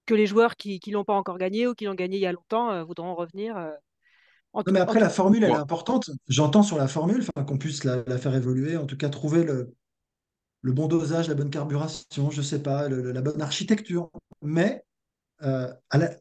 [0.06, 2.26] que les joueurs qui qui l'ont pas encore gagné ou qui l'ont gagné il y
[2.28, 3.58] a longtemps euh, voudront revenir.
[4.54, 6.10] En Non, mais après, la formule, elle est importante.
[6.28, 9.74] J'entends sur la formule, qu'on puisse la, la faire évoluer, en tout cas trouver le,
[10.62, 14.12] le bon dosage, la bonne carburation, je sais pas, le- la bonne architecture.
[14.42, 14.84] Mais
[15.42, 16.12] à la-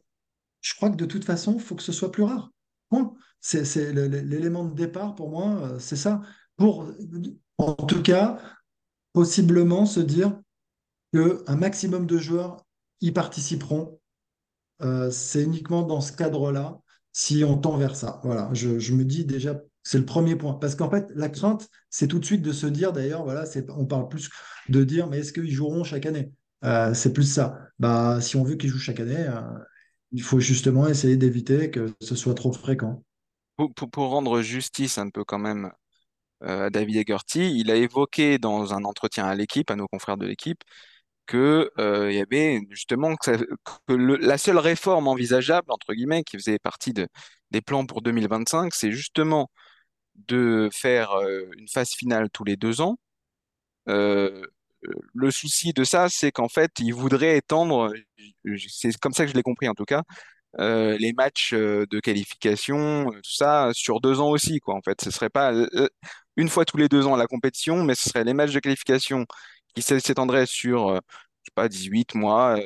[0.61, 2.51] je crois que de toute façon, il faut que ce soit plus rare.
[3.39, 6.21] C'est, l'élément de départ pour moi, euh, c'est ça.
[6.57, 6.87] Pour,
[7.57, 8.39] en tout cas,
[9.13, 10.39] possiblement se dire
[11.13, 12.65] qu'un maximum de joueurs
[13.01, 13.99] y participeront
[14.81, 16.79] Euh, c'est uniquement dans ce cadre-là,
[17.13, 18.19] si on tend vers ça.
[18.23, 20.55] Voilà, je, me dis déjà, c'est le premier point.
[20.55, 23.85] Parce qu'en fait, la crainte, c'est tout de suite de se dire, d'ailleurs, voilà, on
[23.85, 24.29] parle plus
[24.69, 26.31] de dire, mais est-ce qu'ils joueront chaque année?
[26.65, 27.57] Euh, c'est plus ça.
[27.79, 29.27] Bah, si on veut qu'ils jouent chaque année,
[30.15, 33.03] il faut justement essayer d'éviter que ce soit trop fréquent.
[33.55, 35.71] pour, pour- rendre justice un peu quand même
[36.43, 40.17] euh, à David Egerty, il a évoqué dans un entretien à l'équipe, à nos confrères
[40.17, 40.63] de l'équipe,
[41.27, 43.31] que euh, il y avait justement que,
[43.89, 47.07] le- la seule réforme envisageable entre guillemets qui faisait partie de,
[47.51, 49.49] des plans pour 2025, c'est justement
[50.15, 52.97] de faire euh, une phase finale tous les deux ans.
[55.13, 57.93] Le souci de ça, c'est qu'en fait, il voudrait étendre,
[58.69, 60.03] c'est comme ça que je l'ai compris en tout cas,
[60.59, 64.75] euh, les matchs euh, de qualification, euh, tout ça, sur deux ans aussi, quoi.
[64.75, 65.51] En fait, ce serait pas
[66.37, 69.25] une fois tous les deux ans la compétition, mais ce serait les matchs de qualification
[69.75, 70.99] qui s'étendraient sur, euh,
[71.43, 72.57] je sais pas, 18 mois,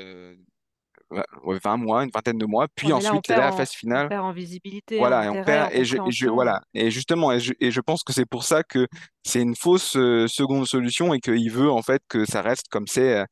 [1.43, 3.77] ouais, 20 mois, une vingtaine de mois, puis là, on ensuite la en, phase on
[3.77, 4.07] finale.
[4.07, 6.33] perd en visibilité, Voilà, et on intérêt, en perd, et je, et je, compréhension.
[6.33, 8.87] voilà, et justement, et je, et je pense que c'est pour ça que
[9.23, 12.87] c'est une fausse euh, seconde solution et qu'il veut en fait que ça reste comme
[12.87, 13.25] c'est euh,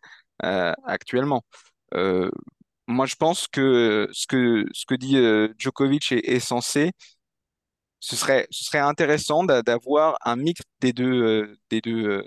[0.46, 1.44] euh, actuellement.
[2.88, 5.18] Moi, je pense que ce que, ce que dit
[5.60, 6.92] Djokovic est, est censé,
[8.00, 12.24] ce serait, ce serait intéressant d'a- d'avoir un mix des deux, des deux,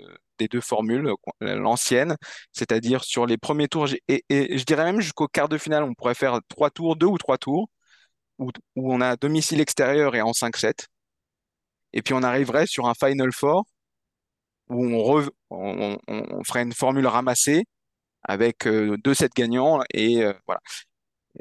[0.47, 1.07] deux formules,
[1.43, 2.15] euh, l'ancienne,
[2.51, 6.15] c'est-à-dire sur les premiers tours, et, je dirais même jusqu'au quart de finale, on pourrait
[6.15, 7.69] faire trois tours, deux ou trois tours,
[8.39, 10.87] où, on a domicile extérieur et en cinq 7
[11.93, 13.65] et puis on arriverait sur un Final Four
[14.69, 17.65] où on, re- on, ferait une formule ramassée
[18.23, 20.61] avec euh, deux sets gagnants, et euh, voilà.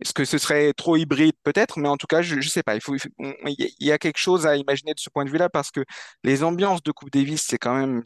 [0.00, 1.34] Est-ce que ce serait trop hybride?
[1.42, 2.76] Peut-être, mais en tout cas, je ne sais pas.
[2.76, 5.70] Il faut, il y a quelque chose à imaginer de ce point de vue-là parce
[5.70, 5.84] que
[6.24, 8.04] les ambiances de Coupe Davis, c'est quand même,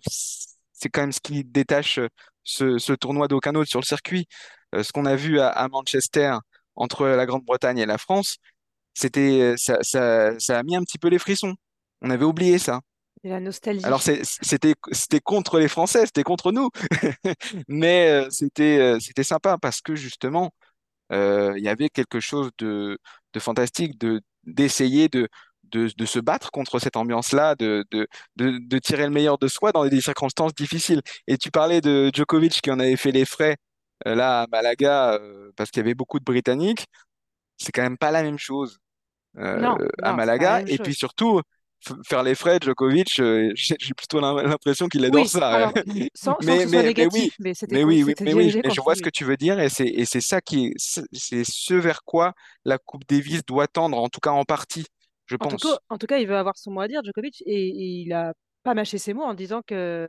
[0.85, 2.09] c'est quand même ce qui détache euh,
[2.45, 4.27] ce, ce tournoi d'aucun autre sur le circuit.
[4.75, 6.37] Euh, ce qu'on a vu à, à Manchester
[6.77, 8.39] entre la Grande-Bretagne et la France,
[8.95, 11.55] c'était, ça, ça, ça a mis un petit peu les frissons.
[12.03, 12.81] On avait oublié ça.
[13.25, 13.41] Et la
[13.83, 14.03] Alors nostalgie.
[14.03, 16.71] c'est- c'était, c'était contre les Français, c'était contre nous,
[17.69, 20.53] mais euh, c'était, euh, c'était sympa parce que justement
[21.13, 22.99] euh, il y avait quelque chose de,
[23.35, 25.29] de fantastique, de, d'essayer de,
[25.75, 28.07] de, de se battre contre cette ambiance-là, de, de,
[28.37, 31.03] de, tirer le meilleur de soi dans des circonstances difficiles.
[31.27, 33.57] Et tu parlais de Djokovic qui en avait fait les frais
[34.07, 36.87] euh, là à Malaga euh, parce qu'il y avait beaucoup de Britanniques.
[37.59, 38.79] C'est quand même pas la même chose
[39.39, 40.63] euh, Non, à non, Malaga.
[40.67, 41.41] Et puis surtout,
[42.07, 45.49] faire les frais, Djokovic, j'ai plutôt l'im- l'impression qu'il adore Oui, ça.
[45.49, 45.73] alors,
[46.15, 48.95] sans, sans que Mais, soit mais, mais oui, mais oui, mais oui, mais je vois
[48.95, 52.33] ce que tu veux dire et c'est ça qui est, c'est c'est ce vers quoi
[52.65, 54.87] la Coupe Davis doit tendre, en tout cas en partie,
[55.27, 55.81] je En tout cas, pense.
[55.89, 58.35] en tout cas, il veut avoir son mot à dire, Djokovic, et, et il a
[58.63, 60.09] pas mâché ses mots en disant que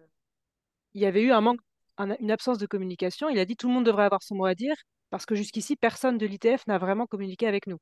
[0.95, 1.62] il y avait eu un manque,
[1.97, 3.30] un- une absence de communication.
[3.30, 4.75] Il a dit tout le monde devrait avoir son mot à dire
[5.12, 7.78] parce que jusqu'ici, personne de l'ITF n'a vraiment communiqué avec nous.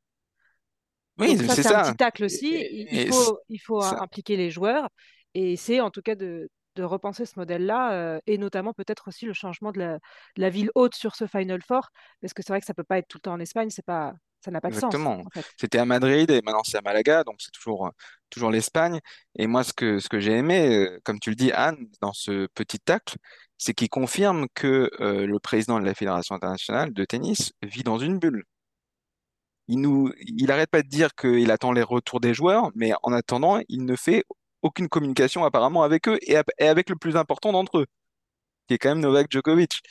[1.20, 2.66] Oui, Donc ça, c'est c'est un petit tacle aussi.
[2.70, 4.90] Il, il et- et faut, il faut ça, impliquer les joueurs
[5.34, 9.26] et essayer en tout cas de, de repenser ce modèle-là euh, et notamment peut-être aussi
[9.26, 11.90] le changement de la, de la ville haute sur ce Final Four
[12.22, 13.86] parce que c'est vrai que ça peut pas être tout le temps en Espagne, c'est
[13.86, 15.22] pas, ça n'a pas de sens exactement.
[15.22, 15.46] en fait.
[15.58, 17.92] C'était à Madrid et maintenant c'est à Malaga, donc c'est toujours, euh,
[18.30, 19.00] toujours l'Espagne.
[19.38, 22.14] Et moi, ce que, ce que j'ai aimé, euh, comme tu le dis, Anne, dans
[22.14, 23.16] ce petit tacle,
[23.58, 27.98] c'est qu'il confirme que euh, le président de la Fédération internationale de tennis vit dans
[28.00, 28.44] une bulle.
[29.68, 33.14] Il nous, il arrête pas de dire qu'il attend les retours des joueurs, mais en
[33.14, 34.26] attendant, il ne fait
[34.62, 37.86] aucune communication apparemment avec eux et, avec le plus important d'entre eux,
[38.68, 39.82] qui est quand même Novak Djokovic.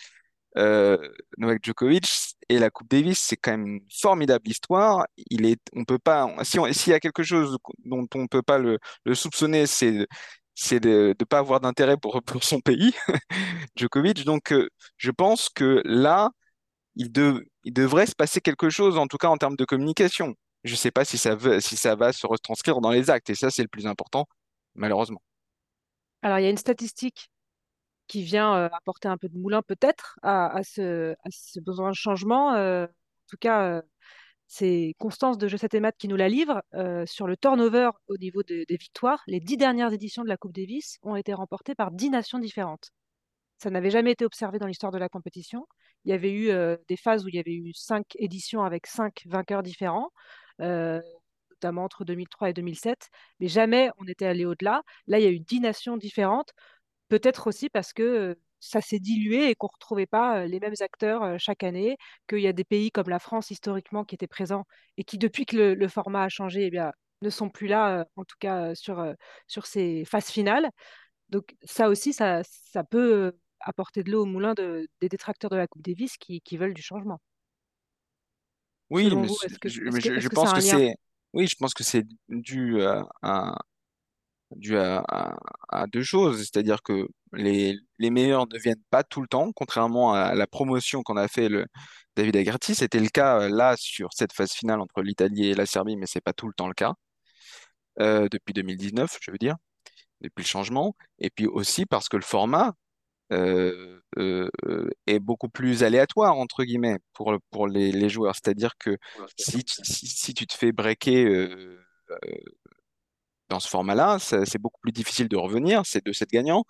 [0.59, 0.99] Euh,
[1.39, 5.07] Novak Djokovic et la Coupe Davis, c'est quand même une formidable histoire.
[5.31, 8.59] Il est, on peut pas, si s'il y a quelque chose dont on peut pas
[8.59, 10.07] le, le soupçonner, c'est
[10.55, 12.95] c'est de ne pas avoir d'intérêt pour, pour son pays,
[13.77, 14.25] Djokovic.
[14.25, 16.31] Donc, euh, je pense que là,
[16.97, 20.35] il, de- il devrait se passer quelque chose, en tout cas en termes de communication.
[20.65, 23.31] Je ne sais pas si ça veut, si ça va se retranscrire dans les actes,
[23.31, 24.27] et ça, c'est le plus important,
[24.75, 25.23] malheureusement.
[26.23, 27.31] Alors il y a une statistique
[28.13, 31.15] qui vient apporter un peu de moulin peut-être à, ce,
[31.61, 32.51] besoin de changement.
[32.51, 32.87] en
[33.27, 33.81] tout cas,
[34.47, 36.63] c'est Constance de Je 7 et Maths qui nous la livre.
[37.07, 40.53] sur le turnover au niveau de- des victoires, les dix dernières éditions de la Coupe
[40.53, 42.91] Davis ont été remportées par dix nations différentes.
[43.57, 45.67] Ça n'avait jamais été observé dans l'histoire de la compétition.
[46.05, 46.51] Il y avait eu
[46.89, 50.11] des phases où il y avait eu cinq éditions avec cinq vainqueurs différents,
[50.59, 53.09] notamment entre 2003 et 2007,
[53.41, 54.83] mais jamais on était allé au-delà.
[55.07, 56.53] Là, il y a eu dix nations différentes.
[57.13, 61.39] Peut-être aussi parce que ça s'est dilué et qu'on ne retrouvait pas les mêmes acteurs
[61.39, 64.65] chaque année, qu'il y a des pays comme la France historiquement qui étaient présents
[64.97, 68.07] et qui, depuis que le, le format a changé, eh bien, ne sont plus là,
[68.17, 69.05] en tout cas sur,
[69.47, 70.71] sur ces phases finales.
[71.29, 72.41] Donc ça aussi, ça,
[72.73, 76.41] ça peut apporter de l'eau au moulin de- des détracteurs de la Coupe Davis qui,
[76.41, 77.21] qui veulent du changement.
[78.89, 80.95] Oui, mais je, pense que c'est,
[81.35, 82.83] oui, je pense que c'est dû
[83.23, 83.59] à-
[84.57, 85.37] dû à, à-
[85.69, 90.13] à deux choses, c'est-à-dire que les, les meilleurs ne viennent pas tout le temps, contrairement
[90.15, 91.67] à la promotion qu'on a fait le
[92.17, 92.75] David Agarty.
[92.75, 96.07] C'était le cas euh, là sur cette phase finale entre l'Italie et la Serbie, mais
[96.07, 96.95] c'est pas tout le temps le cas
[98.01, 99.57] euh, depuis 2019, je veux dire,
[100.21, 100.97] depuis le changement.
[101.19, 102.75] Et puis aussi parce que le format
[103.33, 104.01] euh,
[105.07, 108.35] est beaucoup plus aléatoire entre guillemets pour pour les, les joueurs.
[108.35, 108.97] C'est-à-dire que
[109.37, 111.27] si, tu- si, si tu te fais breaker
[113.53, 115.83] dans ce format-là, c'est beaucoup plus difficile de revenir.
[115.85, 116.65] C'est deux sets gagnants.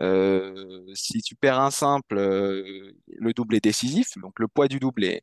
[0.00, 4.06] Euh, si tu perds un simple, euh, le double est décisif.
[4.16, 5.22] Donc le poids du double est,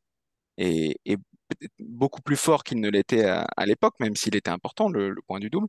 [0.57, 4.51] est, est peut-être beaucoup plus fort qu'il ne l'était à, à l'époque, même s'il était
[4.51, 5.67] important, le, le point du double.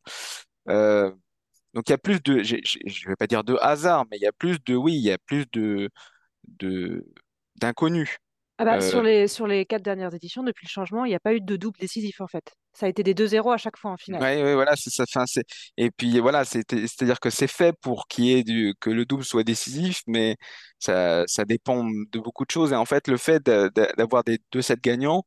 [0.69, 1.11] Euh,
[1.75, 4.27] donc il y a plus de, je vais pas dire de hasard, mais il y
[4.27, 5.89] a plus de, oui, il y a plus de,
[6.59, 7.07] de,
[7.57, 8.19] d'inconnus.
[8.59, 11.21] Ah bah, sur les, sur les quatre dernières éditions, depuis le changement, il n'y a
[11.21, 12.53] pas eu de double décisif en fait.
[12.73, 14.23] Ça a été des deux 0 à chaque fois en finale.
[14.23, 15.05] Ouais, ouais, voilà, c'est ça.
[15.27, 15.45] C'est
[15.77, 19.05] et puis voilà, c'est c'est-à-dire que c'est fait pour qu'il y ait du que le
[19.07, 20.37] double soit décisif, mais
[20.81, 22.73] ça ça dépend de beaucoup de choses.
[22.73, 25.25] Et en fait, le fait d'a- d'a- d'avoir des deux sets gagnants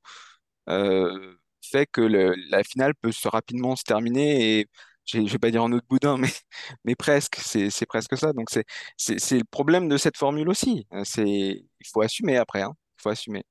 [0.69, 4.67] euh, fait que le- la finale peut se rapidement se terminer et
[5.06, 6.32] je je vais pas dire en autre boudin, mais
[6.86, 7.38] mais presque.
[7.43, 8.34] C'est presque ça.
[8.34, 8.65] Donc c'est
[9.39, 10.88] le problème de cette formule aussi.
[11.06, 12.73] C'est il faut assumer après, hein.
[12.99, 13.43] Il faut assumer.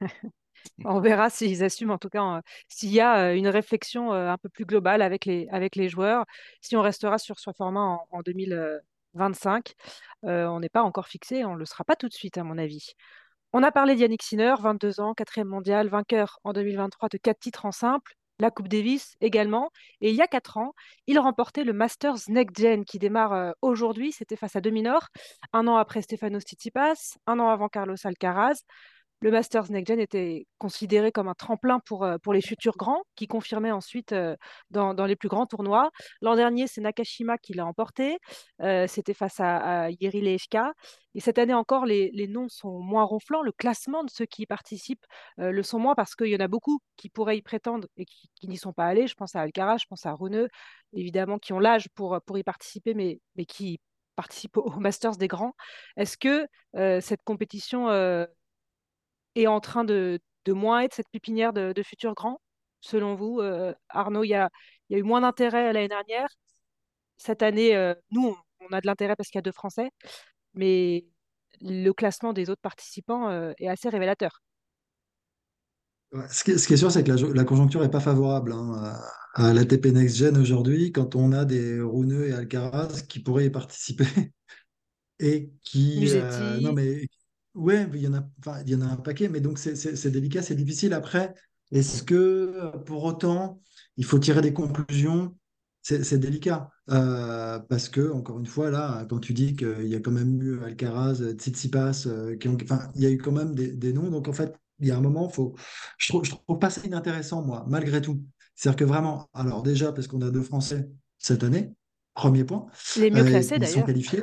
[0.84, 4.64] On verra s'ils assument, en tout cas, s'il y a une réflexion un peu plus
[4.64, 6.24] globale avec les, avec les joueurs.
[6.60, 9.74] Si on restera sur ce format en, en 2025,
[10.24, 12.44] euh, on n'est pas encore fixé, on ne le sera pas tout de suite, à
[12.44, 12.92] mon avis.
[13.52, 17.66] On a parlé d'Yannick Sinner, 22 ans, quatrième mondial, vainqueur en 2023 de quatre titres
[17.66, 19.70] en simple, la Coupe Davis également.
[20.00, 20.74] Et il y a quatre ans,
[21.06, 24.12] il remportait le Masters Next Gen qui démarre aujourd'hui.
[24.12, 25.08] C'était face à Dominor,
[25.52, 28.62] un an après Stefanos Tsitsipas, un an avant Carlos Alcaraz.
[29.22, 33.02] Le Masters Next Gen était considéré comme un tremplin pour, euh, pour les futurs grands,
[33.16, 34.34] qui confirmaient ensuite euh,
[34.70, 35.90] dans, dans les plus grands tournois.
[36.22, 38.18] L'an dernier, c'est Nakashima qui l'a emporté.
[38.62, 40.72] Euh, C'était face à, à Jiri Lehečka.
[41.14, 43.42] Et cette année encore, les, les noms sont moins ronflants.
[43.42, 45.04] Le classement de ceux qui y participent
[45.38, 48.48] le sont moins parce qu'il y en a beaucoup qui pourraient y prétendre et qui,
[48.48, 49.08] n'y sont pas allés.
[49.08, 50.48] Je pense à Alcaraz, je pense à Rune,
[50.92, 53.80] évidemment, qui ont l'âge pour, pour y participer, mais, mais qui
[54.14, 55.54] participent au, Masters des grands.
[55.96, 56.46] Est-ce que
[57.00, 57.88] cette compétition
[59.34, 62.40] est en train de, de, moins être cette pépinière de, de futurs grands
[62.82, 63.42] Selon vous,
[63.90, 64.48] Arnaud, il y a,
[64.88, 66.28] y a, eu moins d'intérêt l'année dernière.
[67.18, 67.74] Cette année,
[68.10, 69.90] nous, on a de l'intérêt parce qu'il y a deux Français,
[70.54, 71.04] mais
[71.60, 74.40] le classement des autres participants est assez révélateur.
[76.28, 78.98] Ce qui, est, sûr, c'est que la, conjoncture n'est pas favorable hein,
[79.34, 83.50] à, l'ATP Next Gen aujourd'hui, quand on a des Rouneux et Alcaraz qui pourraient y
[83.50, 84.04] participer
[85.20, 86.10] et qui.
[86.10, 87.06] Euh, non, mais.
[87.54, 90.42] Ouais, il y en a, il y en a un paquet, mais donc c'est délicat,
[90.42, 90.92] c'est difficile.
[90.92, 91.34] Après,
[91.72, 93.60] est-ce que pour autant,
[93.96, 95.36] il faut tirer des conclusions?
[95.82, 100.00] C'est délicat euh, parce que, encore une fois, là, quand tu dis qu'il y a
[100.00, 103.54] quand même eu Alcaraz, Tsitsipas, euh, qui ont, enfin, il y a eu quand même
[103.54, 104.10] des, des noms.
[104.10, 105.54] Donc, en fait, il y a un moment, faut,
[105.96, 108.22] je trouve, je trouve pas ça inintéressant, moi, malgré tout.
[108.54, 110.86] C'est-à-dire que vraiment, alors déjà, parce qu'on a deux Français
[111.18, 111.72] cette année,
[112.12, 112.66] premier point.
[112.98, 113.76] Les mieux euh, classés, d'ailleurs.
[113.76, 114.22] Ils sont qualifiés,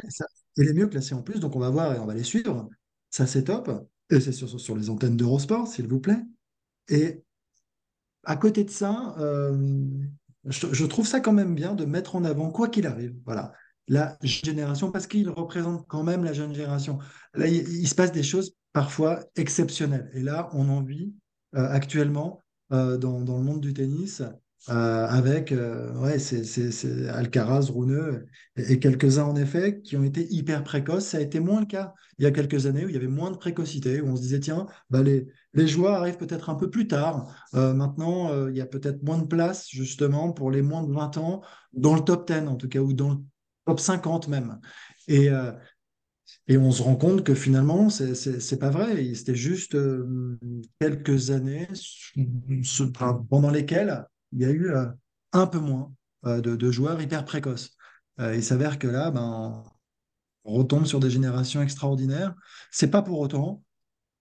[0.58, 2.70] et les mieux classés en plus, donc on va voir et on va les suivre.
[3.10, 3.88] Ça, c'est top.
[4.10, 6.24] Et c'est sur, sur les antennes d'Eurosport, s'il vous plaît.
[6.90, 7.24] Et
[8.24, 9.56] à côté de ça, euh,
[10.46, 13.54] je, trouve ça quand même bien de mettre en avant, quoi qu'il arrive, voilà,
[13.88, 17.00] la génération, parce qu'il représente quand même la jeune génération.
[17.34, 20.10] Là, il, se passe des choses parfois exceptionnelles.
[20.14, 21.14] Et là, on en vit
[21.56, 22.44] euh, actuellement
[22.74, 24.22] euh, dans, dans, le monde du tennis.
[24.70, 25.54] Euh, avec
[25.96, 28.26] ouais, c'est, Alcaraz, Runeux
[28.58, 31.06] et, quelques-uns en effet qui ont été hyper précoces.
[31.06, 33.08] Ça a été moins le cas il y a quelques années où il y avait
[33.08, 36.56] moins de précocité, où on se disait tiens, bah les, les joueurs arrivent peut-être un
[36.56, 37.34] peu plus tard.
[37.54, 41.42] maintenant, il y a peut-être moins de place justement pour les moins de 20 ans
[41.74, 43.18] dans le top 10 en tout cas, ou dans le
[43.66, 44.60] top 50 même.
[45.08, 45.52] Et, euh,
[46.48, 49.14] et on se rend compte que finalement, c'est pas vrai.
[49.14, 50.38] C'était juste euh,
[50.80, 51.68] quelques années
[53.30, 54.06] pendant lesquelles
[54.38, 54.86] il y a eu euh,
[55.34, 57.78] un peu moins de, joueurs hyper précoces.
[58.20, 59.64] il s'avère que là, ben,
[60.44, 62.36] on retombe sur des générations extraordinaires.
[62.72, 63.64] C'est pas pour autant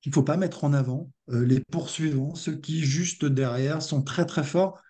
[0.03, 4.45] qu'il faut pas mettre en avant les poursuivants, ceux qui juste derrière sont très très
[4.45, 4.81] forts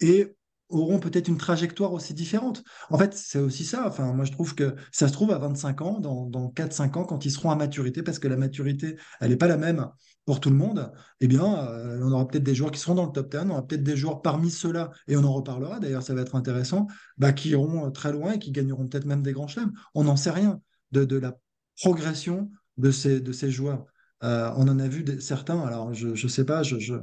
[0.00, 0.36] et
[0.70, 2.62] auront peut-être une trajectoire aussi différente.
[2.90, 3.86] En fait, c'est aussi ça.
[3.86, 7.04] Enfin, moi, je trouve que ça se trouve à 25 ans, dans, dans 4-5 ans,
[7.04, 9.88] quand ils seront à maturité, parce que la maturité, elle n'est pas la même
[10.26, 13.06] pour tout le monde, eh bien, euh, on aura peut-être des joueurs qui seront dans
[13.06, 16.02] le top 10, on aura peut-être des joueurs parmi ceux-là, et on en reparlera, d'ailleurs,
[16.02, 16.86] ça va être intéressant,
[17.18, 19.72] bah, qui iront euh, très loin et qui gagneront peut-être même des grands chelems.
[19.94, 20.60] On n'en sait rien
[20.92, 21.36] de, de, la
[21.80, 23.86] progression de ces, de ces joueurs.
[24.22, 26.94] Euh, on en a vu des, certains, alors je ne sais pas, je, je,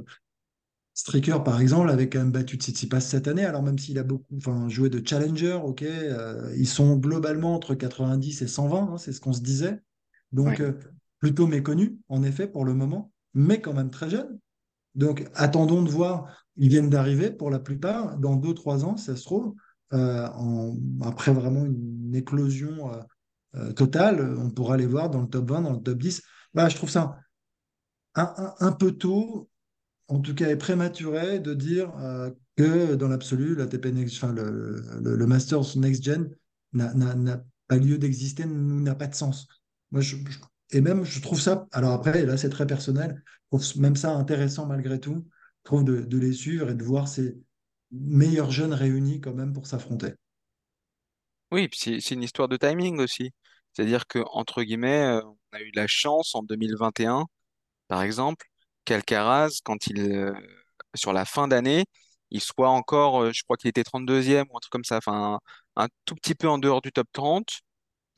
[0.98, 4.36] Stricker, par exemple, avait quand même battu Tsitsipas cette année, alors même s'il a beaucoup
[4.36, 9.12] enfin, joué de challenger, ok, euh, ils sont globalement entre 90 et 120, hein, c'est
[9.12, 9.80] ce qu'on se disait.
[10.32, 10.72] Donc, euh,
[11.18, 14.38] plutôt méconnu, en effet, pour le moment, mais quand même très jeune.
[14.94, 16.44] Donc, attendons de voir.
[16.56, 18.18] Ils viennent d'arriver pour la plupart.
[18.18, 19.54] Dans deux, trois ans, ça se trouve,
[19.92, 20.26] euh,
[21.02, 22.90] après vraiment une éclosion
[23.76, 26.22] totale, on pourra les voir dans le top 20, dans le top 10.
[26.54, 27.18] Bah, je trouve ça
[28.14, 29.48] un peu tôt
[30.08, 35.26] en tout cas, est prématuré de dire euh, que dans l'absolu, la enfin, le, le,
[35.26, 36.30] Masters Next Gen
[36.72, 39.46] n'a pas lieu d'exister, n'a pas de sens.
[39.90, 40.16] Moi, je,
[40.70, 44.12] et même, je trouve ça, alors après, là, c'est très personnel, je trouve même ça
[44.14, 45.26] intéressant malgré tout,
[45.58, 47.38] je trouve de, les suivre et de voir ces
[47.90, 50.14] meilleurs jeunes réunis quand même pour s'affronter.
[51.50, 53.32] Oui, c'est une histoire de timing aussi.
[53.72, 57.24] C'est-à-dire que entre guillemets, euh, on a eu la chance en 2021,
[57.88, 58.46] par exemple,
[58.84, 60.32] qu'Alcaraz, quand il, euh,
[60.94, 61.84] sur la fin d'année,
[62.30, 65.38] il soit encore, euh, je crois qu'il était 32e ou un truc comme ça, enfin,
[65.76, 67.46] un, tout petit peu en dehors du top 30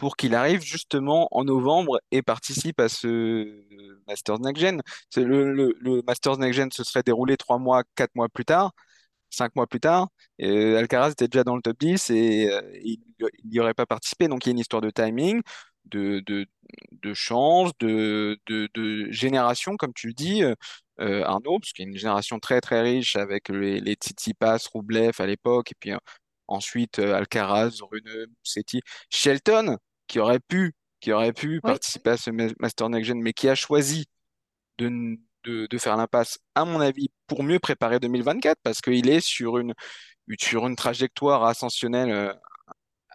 [0.00, 3.64] pour qu'il arrive justement en novembre et participe à ce
[4.08, 4.82] Masters Next Gen.
[5.16, 8.72] Le, le, Masters Next Gen se serait déroulé trois mois, quatre mois plus tard,
[9.30, 10.08] cinq mois plus tard.
[10.38, 13.00] Et Alcaraz était déjà dans le top 10 et euh, il
[13.44, 14.28] n'y aurait pas participé.
[14.28, 15.42] Donc il y a une histoire de timing
[15.86, 16.46] de, de,
[16.92, 20.54] de chance, de, de, de, génération, comme tu dis, euh,
[21.00, 24.58] euh, Arnaud, parce qu'il y a une génération très très riche avec les, les Tsitsipas,
[24.72, 25.98] Roublev à l'époque, et puis euh,
[26.48, 29.76] ensuite Alcaraz, Rune, Musetti, Shelton,
[30.10, 33.54] qui aurait pu, qui aurait pu participer à ce Master Next Gen, mais qui a
[33.54, 34.06] choisi
[34.78, 34.88] de,
[35.44, 39.58] de, de faire l'impasse, à mon avis, pour mieux préparer 2024, parce qu'il est sur
[39.58, 39.74] une,
[40.38, 42.34] sur une trajectoire ascensionnelle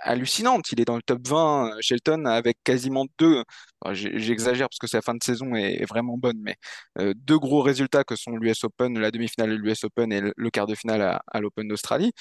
[0.05, 0.71] hallucinante.
[0.71, 3.43] Il est dans le top 20, euh, Shelton, avec quasiment deux,
[3.91, 6.55] j'exagère parce que sa fin de saison est vraiment bonne, mais
[6.99, 10.49] euh, deux gros résultats que sont l'US Open, la demi-finale de l'US Open et le
[10.49, 12.11] quart de finale à, l'Open d'Australie.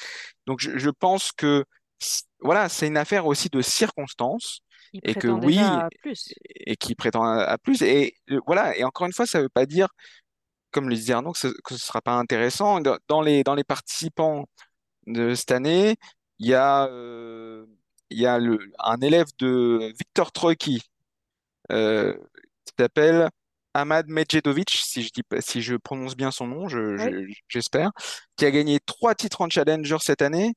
[0.47, 1.65] Donc je, pense que
[2.41, 4.61] voilà, c'est une affaire aussi de circonstances.
[5.03, 5.59] Et que oui,
[6.67, 7.83] et qui prétend à, plus.
[7.83, 9.89] Et euh, voilà, et encore une fois, ça ne veut pas dire,
[10.71, 12.81] comme le disait Arnaud, que ce ne sera pas intéressant.
[13.09, 14.47] Dans les, dans les participants
[15.07, 15.97] de cette année,
[16.39, 16.89] il y a
[18.11, 20.83] il y a le, un élève de Victor Troicki
[21.73, 22.15] euh,
[22.65, 23.29] qui s'appelle
[23.73, 27.27] Ahmad Medjedovic, si je dis, pas- si je prononce bien son nom, je- Oui.
[27.33, 27.91] je- j'espère,
[28.37, 30.55] qui a gagné trois titres en Challenger cette année,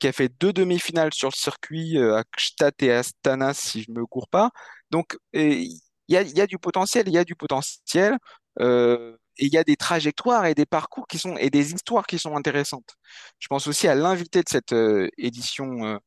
[0.00, 3.92] qui a fait deux demi-finales sur le circuit euh, à Gstaad et Astana, si je
[3.92, 4.50] me cours pas.
[4.90, 8.18] Donc, il y a, du potentiel, il y a du potentiel,
[8.60, 12.06] euh, et il y a des trajectoires et des parcours qui sont, et des histoires
[12.06, 12.96] qui sont intéressantes.
[13.38, 15.98] Je pense aussi à l'invité de cette euh, édition euh,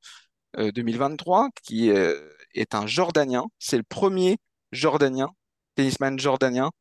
[0.60, 3.46] euh, 2023, qui est un Jordanien.
[3.60, 4.38] C'est le premier
[4.72, 5.30] Jordanien,
[5.76, 6.72] tennisman jordanien,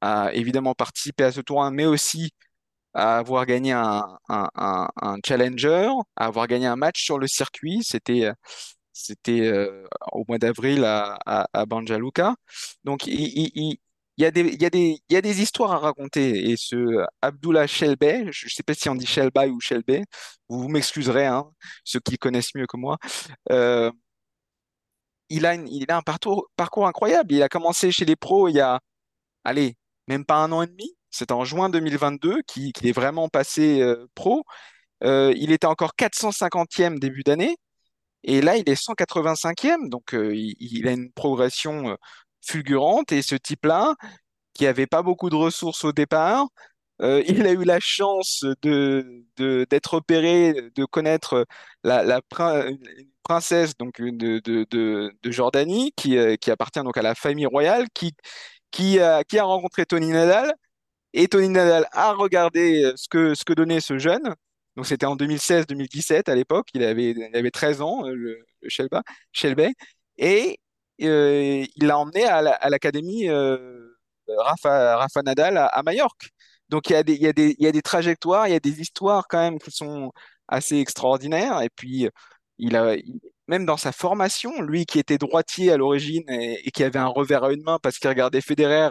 [0.00, 2.32] à évidemment participer à ce tournoi, mais aussi
[2.94, 7.26] à avoir gagné un, un, un, un challenger, à avoir gagné un match sur le
[7.28, 7.80] circuit.
[7.84, 8.32] C'était euh,
[8.92, 12.34] c'était euh, au mois d'avril à, à, à Banja Luka.
[12.84, 13.78] Donc il, il, il-
[14.18, 16.50] y a des, il y a des, il y a des histoires à raconter.
[16.50, 20.04] Et ce Abdullah Shelbey, je ne sais pas si on dit Shelbay ou Shelbey,
[20.50, 21.50] vous, m'excuserez, hein,
[21.84, 22.98] ceux qui connaissent mieux que moi.
[23.50, 23.90] Euh,
[25.28, 27.32] il a, il a un parcours, parcours incroyable.
[27.34, 28.80] Il a commencé chez les pros il y a,
[29.44, 29.76] allez,
[30.08, 30.96] même pas un an et demi.
[31.12, 34.44] C'est en juin 2022 qu'il qu'il est vraiment passé euh, pro.
[35.04, 37.56] Euh, il était encore 450e début d'année.
[38.24, 39.88] Et là, il est 185e.
[39.88, 41.96] Donc, euh, il, il a une progression euh,
[42.42, 43.12] fulgurante.
[43.12, 43.94] Et ce type-là,
[44.54, 46.46] qui avait pas beaucoup de ressources au départ,
[47.00, 51.46] il a eu la chance de, d'être opéré, de connaître
[51.82, 52.20] la,
[53.24, 58.12] princesse donc de, de, de, Jordanie qui, qui appartient donc à la famille royale, qui,
[58.70, 60.54] qui a rencontré Tony Nadal
[61.12, 64.34] et Tony Nadal a regardé euh, ce que, ce que donnait ce jeune.
[64.76, 68.38] Donc c'était en 2016-2017 à l'époque, il avait, il avait 13 ans, euh, le,
[68.68, 69.02] Shelba,
[69.32, 69.74] Shelby,
[70.18, 70.58] et
[71.02, 73.28] euh, il l'a emmené à la- à l'académie
[74.28, 76.30] Rafa, Nadal à, Majorque.
[76.68, 78.52] Donc il y a des, il y a des, il y a des trajectoires, il
[78.52, 80.12] y a des histoires quand même qui sont
[80.48, 81.60] assez extraordinaires.
[81.62, 82.08] Et puis,
[82.58, 82.96] il a,
[83.48, 87.06] même dans sa formation, lui qui était droitier à l'origine et, et qui avait un
[87.08, 88.90] revers à une main parce qu'il regardait Federer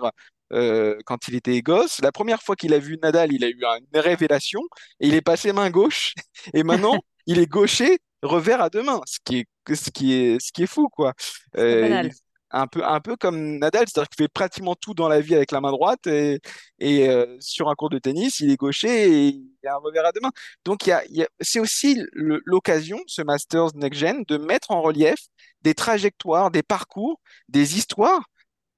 [0.53, 3.61] euh, quand il était gosse, la première fois qu'il a vu Nadal, il a eu
[3.93, 4.61] une révélation
[4.99, 6.13] et il est passé main gauche.
[6.53, 10.39] Et maintenant, il est gaucher, revers à deux mains, ce qui est, ce qui est,
[10.39, 11.13] ce qui est fou, quoi.
[11.57, 12.09] Euh,
[12.53, 15.51] un peu, un peu comme Nadal, c'est-à-dire qu'il fait pratiquement tout dans la vie avec
[15.51, 16.39] la main droite et,
[16.79, 20.05] et euh, sur un cours de tennis, il est gaucher et il a un revers
[20.05, 20.31] à deux mains.
[20.65, 24.81] Donc, il y a, a- c'est aussi l'occasion, ce Masters Next Gen, de mettre en
[24.81, 25.15] relief
[25.61, 28.23] des trajectoires, des parcours, des histoires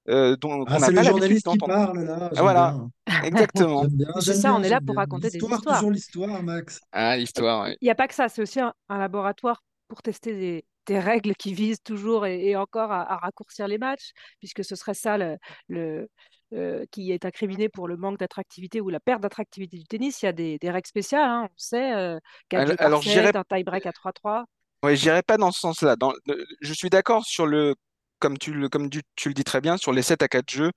[0.10, 1.74] euh, dont Ah, on n'a c'est le pas l'habitude journaliste qui d'entendre.
[1.76, 2.92] parle là, Ah, Voilà, bien.
[3.24, 3.86] exactement.
[4.20, 5.02] C'est ça, on est là pour bien.
[5.02, 5.62] raconter des histoires.
[5.62, 6.80] toujours l'histoire, Max.
[6.92, 7.78] Ah, l'histoire, oui.
[7.82, 11.00] Il n'y a pas que ça, c'est aussi un, un laboratoire pour tester des, des
[11.00, 14.94] règles qui visent toujours et, et encore à, à raccourcir les matchs, puisque ce serait
[14.94, 15.38] ça le,
[15.68, 16.10] le,
[16.54, 20.22] euh, qui est incriminé pour le manque d'attractivité ou la perte d'attractivité du tennis.
[20.22, 23.44] Il y a des, des règles spéciales, hein, on sait, euh, 4 Alors, alors, un
[23.58, 24.46] tie-break à 3-3.
[24.84, 25.96] Ouais, j'irai pas dans ce sens-là.
[25.96, 26.14] Dans,
[26.62, 27.76] je suis d'accord sur le,
[28.24, 30.72] comme tu le, comme tu, le dis très bien, sur les 7 à 4 jeux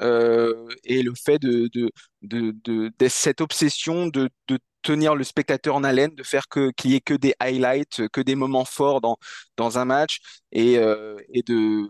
[0.00, 1.90] euh, et le fait de, de,
[2.22, 2.54] de,
[2.96, 4.30] de, cette obsession de,
[4.82, 8.20] tenir le spectateur en haleine, de faire que, qu'il y ait que des highlights, que
[8.20, 9.16] des moments forts dans,
[9.56, 10.20] dans un match
[10.52, 11.88] et, euh, et de,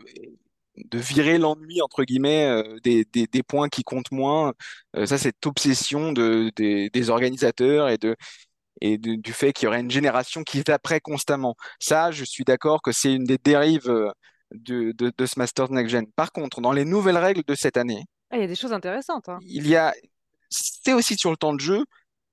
[0.76, 4.54] de virer l'ennui, entre guillemets, euh, des, des, points qui comptent moins.
[5.04, 8.16] Ça, cette obsession de, des, des organisateurs et de,
[8.80, 11.54] et du fait qu'il y aurait une génération qui zapperait constamment.
[11.80, 13.90] Ça, je suis d'accord que c'est une des dérives
[14.52, 16.06] de, de, de ce Masters Next Gen.
[16.12, 18.72] Par contre, dans les nouvelles règles de cette année, Ah, il y a des choses
[18.72, 19.28] intéressantes.
[19.28, 19.38] hein.
[19.42, 19.94] il y a,
[20.50, 21.84] c'est aussi sur le temps de jeu,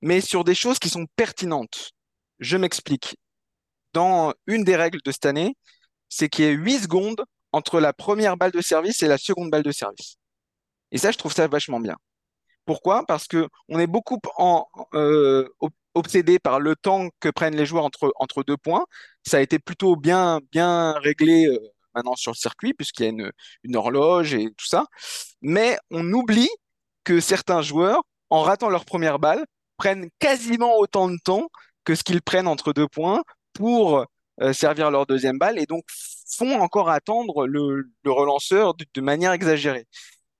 [0.02, 1.90] mais sur des choses qui sont pertinentes.
[2.40, 3.16] Je m'explique.
[3.92, 5.56] Dans une des règles de cette année,
[6.08, 9.50] c'est qu'il y a 8 secondes entre la première balle de service et la seconde
[9.50, 10.16] balle de service.
[10.92, 11.96] Et ça, je trouve ça vachement bien.
[12.66, 13.04] Pourquoi?
[13.06, 17.66] Parce que on est beaucoup en, euh, ob- obsédé par le temps que prennent les
[17.66, 18.86] joueurs entre, entre deux points.
[19.26, 21.58] Ça a été plutôt bien, bien réglé euh,
[21.94, 23.30] maintenant sur le circuit, puisqu'il y a
[23.64, 24.86] une, horloge et tout ça.
[25.42, 26.50] Mais on oublie
[27.04, 29.44] que certains joueurs, en ratant leur première balle,
[29.76, 31.48] prennent quasiment autant de temps
[31.84, 33.22] que ce qu'ils prennent entre deux points
[33.52, 34.06] pour
[34.40, 35.84] euh, servir leur deuxième balle et donc
[36.36, 39.86] font encore attendre le, relanceur de, manière exagérée.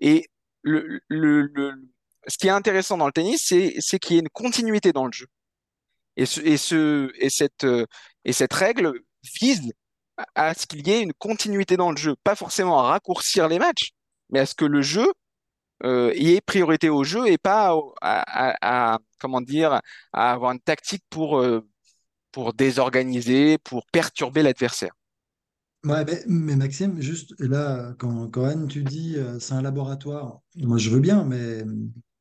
[0.01, 0.27] Et
[0.65, 5.13] ce qui est intéressant dans le tennis, c'est, qu'il y ait une continuité dans le
[5.13, 5.27] jeu.
[6.17, 6.25] Et,
[6.73, 7.13] euh,
[8.25, 9.01] et cette règle
[9.41, 9.73] vise
[10.35, 12.15] à, ce qu'il y ait une continuité dans le jeu.
[12.25, 13.93] Pas forcément à raccourcir les matchs,
[14.31, 15.07] mais à ce que le jeu
[15.85, 19.81] euh, y ait priorité au jeu et pas à, comment dire,
[20.13, 21.67] à avoir une tactique pour, euh,
[22.33, 24.93] pour désorganiser, pour perturber l'adversaire.
[25.85, 30.79] Ouais, mais, Maxime, juste là, quand, quand Anne, tu dis euh, c'est un laboratoire, moi
[30.79, 31.63] je veux bien, mais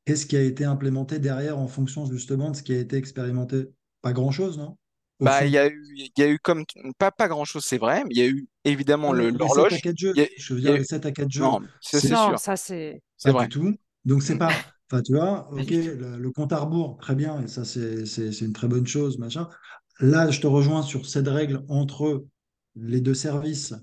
[0.03, 3.69] qu'est-ce qui a été implémenté derrière en fonction justement de ce qui a été expérimenté?
[4.01, 4.77] Pas grand-chose, non?
[5.23, 6.65] Bah, il y a eu, il y a eu comme
[6.97, 9.79] pas pas grand-chose, c'est vrai, mais il y a eu évidemment le- les 7 à
[9.79, 9.79] l'horloge.
[9.79, 11.99] 4 jeux, Il y a- je veux dire, les 7 à 4 jeux, Non, ça
[12.01, 13.01] c'est sûr, ça c'est.
[13.17, 13.45] c'est vrai.
[13.45, 13.75] du tout.
[14.05, 14.49] Donc, c'est pas.
[14.91, 18.31] Enfin, tu vois, ok, le, le compte à rebours, très bien, et ça, c'est c'est-
[18.31, 19.49] c'est une très bonne chose, machin.
[19.99, 22.25] Là, je te rejoins sur cette règle entre
[22.75, 23.73] les deux services.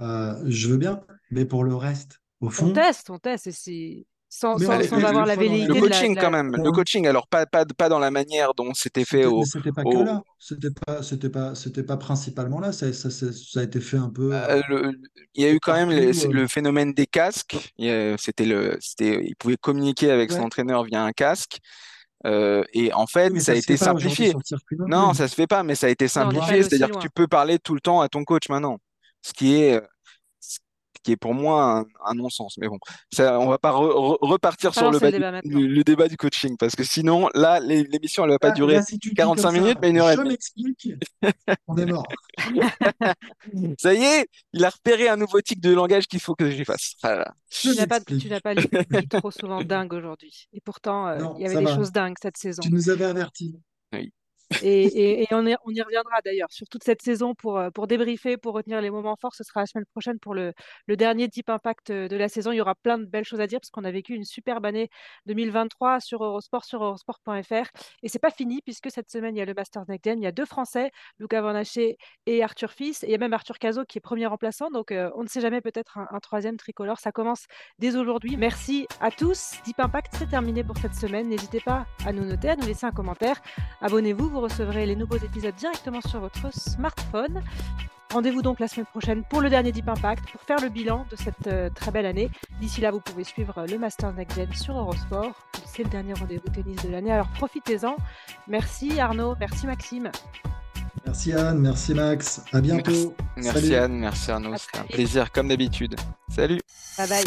[0.00, 3.52] Euh, je veux bien, mais pour le reste, au On fond, teste, on teste, et
[3.52, 6.70] c'est sans, sans, sans avoir la Le velléité de la, coaching quand la- même, le
[6.72, 9.84] coaching, alors pas, pas, pas dans la manière dont c'était fait au, mais c'était pas
[9.84, 10.22] que là.
[10.38, 12.72] C'était pas, c'était pas, c'était pas principalement là.
[12.72, 14.92] Ça, ça, ça- ça a été fait un peu euh, le-
[15.34, 16.32] il y a eu quand même le, euh.
[16.32, 17.56] le phénomène des casques.
[17.80, 21.58] A- C'était le, c'était, il pouvait communiquer avec son entraîneur via un casque.
[22.26, 24.32] Euh, et en fait, ça a ça se été simplifié.
[24.70, 26.62] le non ça se fait pas, mais ça a été simplifié.
[26.62, 28.78] C'est-à-dire que tu peux parler tout le temps à ton coach maintenant.
[29.22, 29.80] Ce qui est, euh,
[31.02, 32.56] qui est pour moi un, un non-sens.
[32.58, 32.78] Mais bon,
[33.12, 35.58] ça, on va pas re- re- repartir Pas sur le, du- débat maintenant.
[35.58, 38.54] le, le débat du coaching parce que sinon, là, l'é- l'émission, elle va pas Là,
[38.54, 40.88] durer là, si tu dis 45 comme minutes, ça, mais une heure et je m'explique,
[41.66, 42.06] on est mort.
[43.78, 46.44] Ça y est, il a repéré un nouveau tic de langage qu'il faut que.
[47.02, 47.32] Voilà.
[47.50, 48.68] Je Tu n'as pas, tu pas lu-
[49.10, 50.48] trop souvent dingue aujourd'hui.
[50.52, 51.74] Et pourtant, euh, Non, il y avait des va.
[51.74, 52.62] choses dingues cette saison.
[52.62, 53.56] Tu nous avais avertis.
[53.92, 54.12] Oui.
[54.62, 58.80] Et, on, y, reviendra d'ailleurs sur toute cette saison pour, euh, pour débriefer, pour retenir
[58.80, 59.34] les moments forts.
[59.34, 60.52] Ce sera la semaine prochaine pour le,
[60.88, 62.52] dernier Deep Impact euh, de la saison.
[62.52, 64.64] Il y aura plein de belles choses à dire parce qu'on a vécu une superbe
[64.64, 64.88] année
[65.26, 67.68] 2023 sur Eurosport, sur eurosport.fr.
[68.02, 70.18] Et c'est pas fini puisque cette semaine, il y a le Masters Next Gen.
[70.20, 71.60] Il y a deux Français, Luca Van
[72.26, 73.02] et Arthur Fils.
[73.02, 74.70] Il y a même Arthur Cazot qui est premier remplaçant.
[74.70, 76.98] Donc euh, on ne sait jamais peut-être un troisième tricolore.
[76.98, 77.46] Ça commence
[77.78, 78.36] dès aujourd'hui.
[78.36, 79.52] Merci à tous.
[79.64, 81.28] Deep Impact, c'est terminé pour cette semaine.
[81.28, 83.40] N'hésitez pas à nous noter, à nous laisser un commentaire.
[83.80, 87.42] Abonnez-vous, vous recevrez les nouveaux épisodes directement sur votre smartphone.
[88.12, 91.16] Rendez-vous donc la semaine prochaine pour le dernier Deep Impact, pour faire le bilan de
[91.16, 92.30] cette euh, très belle année.
[92.60, 95.32] D'ici là, vous pouvez suivre le Master Next Gen sur Eurosport.
[95.66, 97.96] C'est le dernier rendez-vous tennis de l'année, alors profitez-en.
[98.46, 100.12] Merci Arnaud, merci Maxime.
[101.04, 102.42] Merci Anne, merci Max.
[102.52, 103.16] À bientôt.
[103.36, 103.74] Merci Salut.
[103.74, 104.56] Anne, merci Arnaud.
[104.56, 105.96] C'était un plaisir comme d'habitude.
[106.28, 106.60] Salut.
[106.96, 107.24] Bye bye.